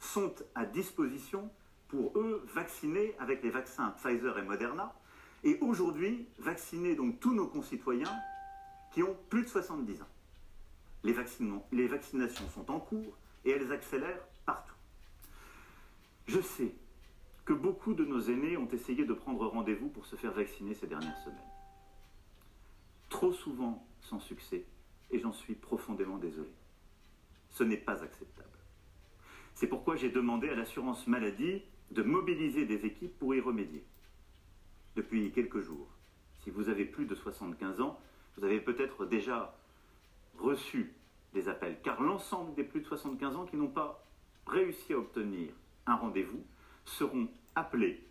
sont 0.00 0.34
à 0.54 0.66
disposition 0.66 1.50
pour 1.88 2.12
eux 2.18 2.44
vacciner 2.52 3.16
avec 3.18 3.42
les 3.42 3.50
vaccins 3.50 3.92
Pfizer 3.92 4.36
et 4.36 4.42
Moderna 4.42 4.94
et 5.44 5.58
aujourd'hui 5.62 6.28
vacciner 6.40 6.94
donc 6.94 7.20
tous 7.20 7.32
nos 7.32 7.46
concitoyens 7.46 8.14
qui 8.92 9.02
ont 9.02 9.16
plus 9.30 9.44
de 9.44 9.48
70 9.48 10.02
ans. 10.02 10.11
Les, 11.04 11.12
vaccinations 11.88 12.48
sont 12.50 12.70
en 12.70 12.78
cours 12.78 13.16
et 13.44 13.50
elles 13.50 13.72
accélèrent 13.72 14.24
partout. 14.46 14.74
Je 16.26 16.40
sais 16.40 16.74
que 17.44 17.52
beaucoup 17.52 17.94
de 17.94 18.04
nos 18.04 18.20
aînés 18.20 18.56
ont 18.56 18.68
essayé 18.68 19.04
de 19.04 19.12
prendre 19.12 19.46
rendez-vous 19.46 19.88
pour 19.88 20.06
se 20.06 20.14
faire 20.14 20.32
vacciner 20.32 20.74
ces 20.74 20.86
dernières 20.86 21.18
semaines. 21.18 21.38
Trop 23.08 23.32
souvent 23.32 23.86
sans 24.00 24.20
succès, 24.20 24.64
et 25.10 25.18
j'en 25.18 25.32
suis 25.32 25.54
profondément 25.54 26.18
désolé. 26.18 26.52
Ce 27.50 27.64
n'est 27.64 27.76
pas 27.76 28.02
acceptable. 28.02 28.48
C'est 29.54 29.66
pourquoi 29.66 29.96
j'ai 29.96 30.08
demandé 30.08 30.48
à 30.48 30.54
l'assurance 30.54 31.06
maladie 31.06 31.62
de 31.90 32.02
mobiliser 32.02 32.64
des 32.64 32.86
équipes 32.86 33.18
pour 33.18 33.34
y 33.34 33.40
remédier. 33.40 33.84
depuis 34.94 35.32
quelques 35.32 35.60
jours. 35.60 35.88
Si 36.44 36.50
vous 36.50 36.68
avez 36.68 36.84
plus 36.84 37.06
de 37.06 37.14
75 37.14 37.80
ans, 37.80 37.98
vous 38.36 38.44
avez 38.44 38.60
peut-être 38.60 39.06
déjà 39.06 39.56
reçu 40.38 40.94
des 41.32 41.48
appels, 41.48 41.80
car 41.82 42.00
l'ensemble 42.02 42.54
des 42.54 42.64
plus 42.64 42.80
de 42.80 42.86
75 42.86 43.36
ans 43.36 43.46
qui 43.46 43.56
n'ont 43.56 43.68
pas 43.68 44.04
réussi 44.46 44.92
à 44.92 44.98
obtenir 44.98 45.52
un 45.86 45.96
rendez-vous 45.96 46.44
seront 46.84 47.28
appelés 47.54 48.06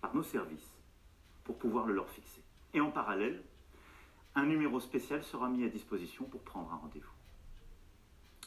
par 0.00 0.14
nos 0.14 0.22
services 0.22 0.72
pour 1.44 1.58
pouvoir 1.58 1.86
le 1.86 1.94
leur 1.94 2.08
fixer. 2.08 2.42
Et 2.72 2.80
en 2.80 2.90
parallèle, 2.90 3.42
un 4.34 4.46
numéro 4.46 4.80
spécial 4.80 5.22
sera 5.22 5.48
mis 5.48 5.64
à 5.64 5.68
disposition 5.68 6.24
pour 6.24 6.42
prendre 6.42 6.72
un 6.72 6.76
rendez-vous. 6.76 7.12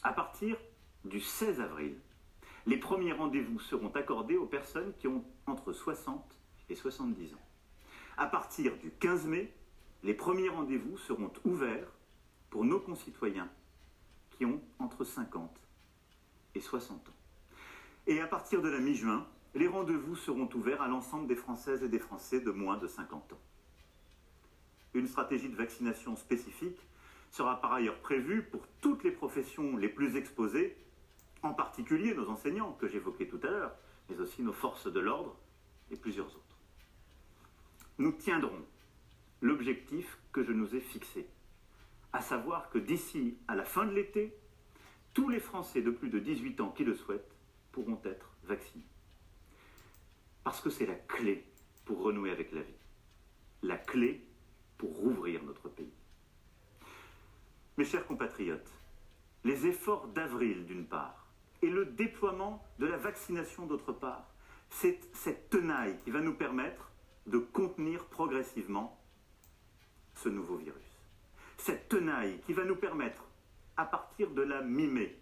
À 0.02 0.12
partir 0.12 0.56
du 1.04 1.20
16 1.20 1.60
avril, 1.60 1.96
les 2.66 2.76
premiers 2.76 3.12
rendez-vous 3.12 3.58
seront 3.58 3.90
accordés 3.94 4.36
aux 4.36 4.46
personnes 4.46 4.92
qui 4.98 5.08
ont 5.08 5.24
entre 5.46 5.72
60 5.72 6.22
et 6.68 6.74
70 6.74 7.34
ans. 7.34 7.48
À 8.16 8.26
partir 8.26 8.76
du 8.78 8.90
15 8.90 9.26
mai, 9.26 9.52
les 10.02 10.14
premiers 10.14 10.48
rendez-vous 10.48 10.98
seront 10.98 11.32
ouverts 11.44 11.90
pour 12.50 12.64
nos 12.64 12.80
concitoyens 12.80 13.48
qui 14.30 14.44
ont 14.44 14.60
entre 14.78 15.04
50 15.04 15.50
et 16.54 16.60
60 16.60 17.08
ans. 17.08 17.12
Et 18.06 18.20
à 18.20 18.26
partir 18.26 18.62
de 18.62 18.68
la 18.68 18.78
mi-juin, 18.78 19.26
les 19.54 19.68
rendez-vous 19.68 20.16
seront 20.16 20.48
ouverts 20.54 20.82
à 20.82 20.88
l'ensemble 20.88 21.26
des 21.26 21.36
Françaises 21.36 21.82
et 21.82 21.88
des 21.88 21.98
Français 21.98 22.40
de 22.40 22.50
moins 22.50 22.76
de 22.76 22.86
50 22.86 23.32
ans. 23.32 23.40
Une 24.94 25.08
stratégie 25.08 25.48
de 25.48 25.56
vaccination 25.56 26.16
spécifique 26.16 26.80
sera 27.30 27.60
par 27.60 27.72
ailleurs 27.72 28.00
prévue 28.00 28.42
pour 28.42 28.66
toutes 28.80 29.04
les 29.04 29.10
professions 29.10 29.76
les 29.76 29.88
plus 29.88 30.16
exposées, 30.16 30.76
en 31.42 31.52
particulier 31.52 32.14
nos 32.14 32.28
enseignants 32.30 32.72
que 32.72 32.88
j'évoquais 32.88 33.26
tout 33.26 33.40
à 33.42 33.50
l'heure, 33.50 33.74
mais 34.08 34.18
aussi 34.20 34.42
nos 34.42 34.52
forces 34.52 34.90
de 34.90 35.00
l'ordre 35.00 35.36
et 35.90 35.96
plusieurs 35.96 36.28
autres. 36.28 36.58
Nous 37.98 38.12
tiendrons 38.12 38.64
l'objectif 39.40 40.18
que 40.32 40.42
je 40.42 40.52
nous 40.52 40.74
ai 40.74 40.80
fixé, 40.80 41.28
à 42.12 42.20
savoir 42.20 42.70
que 42.70 42.78
d'ici 42.78 43.36
à 43.48 43.54
la 43.54 43.64
fin 43.64 43.84
de 43.84 43.92
l'été, 43.92 44.34
tous 45.14 45.28
les 45.28 45.40
Français 45.40 45.82
de 45.82 45.90
plus 45.90 46.10
de 46.10 46.18
18 46.18 46.60
ans 46.60 46.70
qui 46.70 46.84
le 46.84 46.94
souhaitent 46.94 47.34
pourront 47.72 48.00
être 48.04 48.30
vaccinés. 48.44 48.84
Parce 50.44 50.60
que 50.60 50.70
c'est 50.70 50.86
la 50.86 50.94
clé 50.94 51.44
pour 51.84 52.02
renouer 52.02 52.30
avec 52.30 52.52
la 52.52 52.62
vie. 52.62 52.72
La 53.62 53.76
clé 53.76 54.24
pour 54.76 54.96
rouvrir 54.96 55.42
notre 55.42 55.68
pays. 55.68 55.92
Mes 57.76 57.84
chers 57.84 58.06
compatriotes, 58.06 58.72
les 59.44 59.66
efforts 59.66 60.08
d'avril 60.08 60.64
d'une 60.66 60.86
part 60.86 61.26
et 61.62 61.70
le 61.70 61.86
déploiement 61.86 62.64
de 62.78 62.86
la 62.86 62.96
vaccination 62.96 63.66
d'autre 63.66 63.92
part, 63.92 64.26
c'est 64.70 65.00
cette 65.14 65.50
tenaille 65.50 65.98
qui 66.04 66.10
va 66.10 66.20
nous 66.20 66.34
permettre 66.34 66.90
de 67.26 67.38
contenir 67.38 68.06
progressivement 68.06 68.98
ce 70.14 70.28
nouveau 70.28 70.56
virus. 70.56 70.87
Cette 71.58 71.88
tenaille 71.88 72.40
qui 72.46 72.52
va 72.52 72.64
nous 72.64 72.76
permettre, 72.76 73.24
à 73.76 73.84
partir 73.84 74.30
de 74.30 74.42
la 74.42 74.62
mi-mai, 74.62 75.18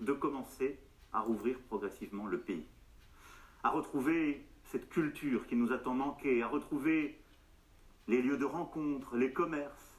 de 0.00 0.12
commencer 0.12 0.78
à 1.12 1.20
rouvrir 1.20 1.58
progressivement 1.68 2.26
le 2.26 2.38
pays, 2.38 2.66
à 3.62 3.70
retrouver 3.70 4.46
cette 4.66 4.88
culture 4.88 5.46
qui 5.46 5.56
nous 5.56 5.72
a 5.72 5.78
tant 5.78 5.94
manqué, 5.94 6.42
à 6.42 6.46
retrouver 6.46 7.18
les 8.06 8.22
lieux 8.22 8.36
de 8.36 8.44
rencontre, 8.44 9.16
les 9.16 9.32
commerces, 9.32 9.98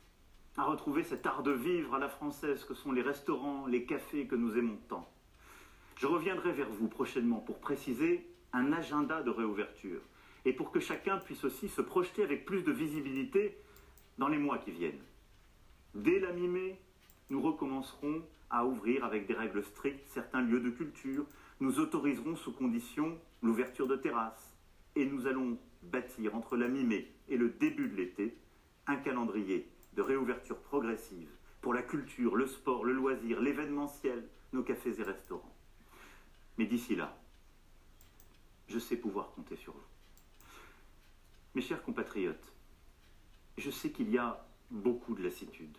à 0.55 0.63
retrouver 0.63 1.03
cet 1.03 1.25
art 1.25 1.43
de 1.43 1.51
vivre 1.51 1.95
à 1.95 1.99
la 1.99 2.09
française 2.09 2.63
que 2.63 2.73
sont 2.73 2.91
les 2.91 3.01
restaurants, 3.01 3.65
les 3.67 3.85
cafés 3.85 4.27
que 4.27 4.35
nous 4.35 4.57
aimons 4.57 4.77
tant. 4.87 5.11
Je 5.97 6.07
reviendrai 6.07 6.51
vers 6.51 6.69
vous 6.69 6.87
prochainement 6.87 7.39
pour 7.39 7.59
préciser 7.59 8.27
un 8.53 8.71
agenda 8.71 9.21
de 9.23 9.29
réouverture 9.29 10.01
et 10.45 10.53
pour 10.53 10.71
que 10.71 10.79
chacun 10.79 11.17
puisse 11.17 11.43
aussi 11.43 11.69
se 11.69 11.81
projeter 11.81 12.23
avec 12.23 12.45
plus 12.45 12.63
de 12.63 12.71
visibilité 12.71 13.57
dans 14.17 14.27
les 14.27 14.37
mois 14.37 14.57
qui 14.57 14.71
viennent. 14.71 15.01
Dès 15.93 16.19
la 16.19 16.31
mi-mai, 16.31 16.79
nous 17.29 17.41
recommencerons 17.41 18.21
à 18.49 18.65
ouvrir 18.65 19.03
avec 19.03 19.27
des 19.27 19.33
règles 19.33 19.63
strictes 19.63 20.07
certains 20.07 20.41
lieux 20.41 20.59
de 20.59 20.69
culture, 20.69 21.25
nous 21.59 21.79
autoriserons 21.79 22.35
sous 22.35 22.53
condition 22.53 23.17
l'ouverture 23.41 23.87
de 23.87 23.95
terrasses 23.95 24.55
et 24.95 25.05
nous 25.05 25.27
allons 25.27 25.57
bâtir 25.83 26.35
entre 26.35 26.57
la 26.57 26.67
mi-mai 26.67 27.11
et 27.27 27.37
le 27.37 27.49
début 27.49 27.87
de 27.87 27.95
l'été 27.95 28.37
un 28.87 28.97
calendrier 28.97 29.69
de 29.93 30.01
réouverture 30.01 30.57
progressive 30.57 31.29
pour 31.61 31.73
la 31.73 31.81
culture, 31.81 32.35
le 32.35 32.47
sport, 32.47 32.85
le 32.85 32.93
loisir, 32.93 33.39
l'événementiel, 33.39 34.27
nos 34.53 34.63
cafés 34.63 34.99
et 34.99 35.03
restaurants. 35.03 35.55
Mais 36.57 36.65
d'ici 36.65 36.95
là, 36.95 37.17
je 38.67 38.79
sais 38.79 38.95
pouvoir 38.95 39.31
compter 39.31 39.55
sur 39.55 39.73
vous. 39.73 39.79
Mes 41.55 41.61
chers 41.61 41.83
compatriotes, 41.83 42.53
je 43.57 43.69
sais 43.69 43.91
qu'il 43.91 44.09
y 44.09 44.17
a 44.17 44.45
beaucoup 44.71 45.13
de 45.13 45.23
lassitude, 45.23 45.77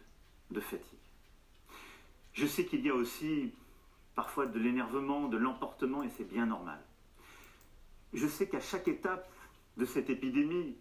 de 0.50 0.60
fatigue. 0.60 0.98
Je 2.34 2.46
sais 2.46 2.64
qu'il 2.64 2.84
y 2.84 2.90
a 2.90 2.94
aussi 2.94 3.52
parfois 4.14 4.46
de 4.46 4.58
l'énervement, 4.58 5.28
de 5.28 5.38
l'emportement, 5.38 6.02
et 6.02 6.10
c'est 6.10 6.24
bien 6.24 6.46
normal. 6.46 6.80
Je 8.12 8.26
sais 8.26 8.48
qu'à 8.48 8.60
chaque 8.60 8.88
étape 8.88 9.30
de 9.76 9.84
cette 9.84 10.10
épidémie, 10.10 10.76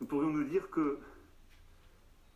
nous 0.00 0.06
pourrions 0.06 0.30
nous 0.30 0.44
dire 0.44 0.70
que 0.70 0.98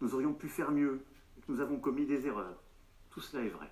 nous 0.01 0.15
aurions 0.15 0.35
pu 0.35 0.49
faire 0.49 0.71
mieux, 0.71 1.05
que 1.47 1.53
nous 1.53 1.61
avons 1.61 1.79
commis 1.79 2.07
des 2.07 2.27
erreurs. 2.27 2.63
Tout 3.11 3.21
cela 3.21 3.45
est 3.45 3.49
vrai. 3.49 3.71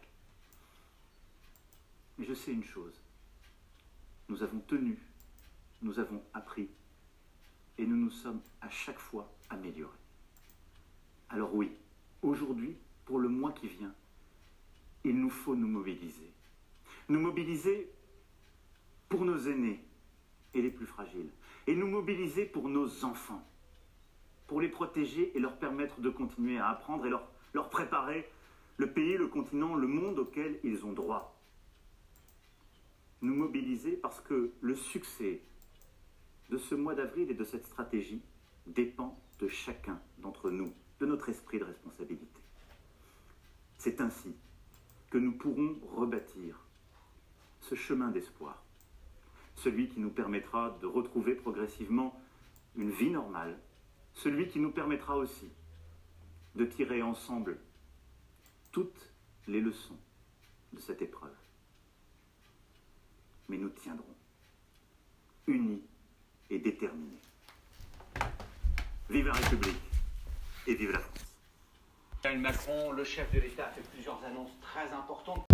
Mais 2.18 2.24
je 2.24 2.34
sais 2.34 2.52
une 2.52 2.64
chose, 2.64 3.00
nous 4.28 4.42
avons 4.42 4.60
tenu, 4.60 4.98
nous 5.82 5.98
avons 5.98 6.22
appris, 6.32 6.68
et 7.78 7.86
nous 7.86 7.96
nous 7.96 8.10
sommes 8.10 8.40
à 8.60 8.70
chaque 8.70 8.98
fois 8.98 9.30
améliorés. 9.50 10.01
Alors 11.32 11.54
oui, 11.54 11.72
aujourd'hui, 12.20 12.76
pour 13.06 13.18
le 13.18 13.28
mois 13.28 13.52
qui 13.52 13.66
vient, 13.66 13.94
il 15.02 15.18
nous 15.18 15.30
faut 15.30 15.56
nous 15.56 15.66
mobiliser. 15.66 16.30
Nous 17.08 17.18
mobiliser 17.18 17.90
pour 19.08 19.24
nos 19.24 19.38
aînés 19.38 19.82
et 20.52 20.60
les 20.60 20.70
plus 20.70 20.86
fragiles, 20.86 21.30
et 21.66 21.74
nous 21.74 21.86
mobiliser 21.86 22.44
pour 22.44 22.68
nos 22.68 23.04
enfants, 23.04 23.42
pour 24.46 24.60
les 24.60 24.68
protéger 24.68 25.34
et 25.34 25.40
leur 25.40 25.58
permettre 25.58 26.02
de 26.02 26.10
continuer 26.10 26.58
à 26.58 26.68
apprendre 26.68 27.06
et 27.06 27.10
leur, 27.10 27.70
préparer 27.70 28.30
le 28.76 28.92
pays, 28.92 29.16
le 29.16 29.28
continent, 29.28 29.74
le 29.74 29.86
monde 29.86 30.18
auquel 30.18 30.60
ils 30.62 30.84
ont 30.84 30.92
droit. 30.92 31.34
Nous 33.22 33.34
mobiliser 33.34 33.92
parce 33.92 34.20
que 34.20 34.52
le 34.60 34.76
succès 34.76 35.40
de 36.50 36.58
ce 36.58 36.74
mois 36.74 36.94
d'avril 36.94 37.30
et 37.30 37.34
de 37.34 37.44
cette 37.44 37.64
stratégie 37.64 38.20
dépend 38.66 39.18
de 39.38 39.48
chacun 39.48 39.98
d'entre 40.18 40.50
nous, 40.50 40.51
esprit 41.28 41.58
de 41.58 41.64
responsabilité. 41.64 42.40
C'est 43.78 44.00
ainsi 44.00 44.34
que 45.10 45.18
nous 45.18 45.32
pourrons 45.32 45.76
rebâtir 45.96 46.58
ce 47.60 47.74
chemin 47.74 48.10
d'espoir, 48.10 48.62
celui 49.56 49.88
qui 49.88 50.00
nous 50.00 50.10
permettra 50.10 50.76
de 50.80 50.86
retrouver 50.86 51.34
progressivement 51.34 52.18
une 52.76 52.90
vie 52.90 53.10
normale, 53.10 53.58
celui 54.14 54.48
qui 54.48 54.58
nous 54.58 54.70
permettra 54.70 55.16
aussi 55.16 55.50
de 56.54 56.64
tirer 56.64 57.02
ensemble 57.02 57.58
toutes 58.72 59.12
les 59.46 59.60
leçons 59.60 59.98
de 60.72 60.80
cette 60.80 61.02
épreuve. 61.02 61.30
Mais 63.48 63.58
nous 63.58 63.68
tiendrons, 63.68 64.16
unis 65.46 65.82
et 66.50 66.58
déterminés. 66.58 67.20
Vive 69.10 69.26
la 69.26 69.34
République 69.34 69.91
et 70.66 70.74
vive 70.74 70.92
la 70.92 70.98
France. 70.98 72.38
Macron, 72.38 72.92
le 72.92 73.04
chef 73.04 73.32
de 73.32 73.40
l'État, 73.40 73.66
a 73.66 73.70
fait 73.70 73.82
plusieurs 73.92 74.20
annonces 74.24 74.52
très 74.60 74.92
importantes. 74.92 75.44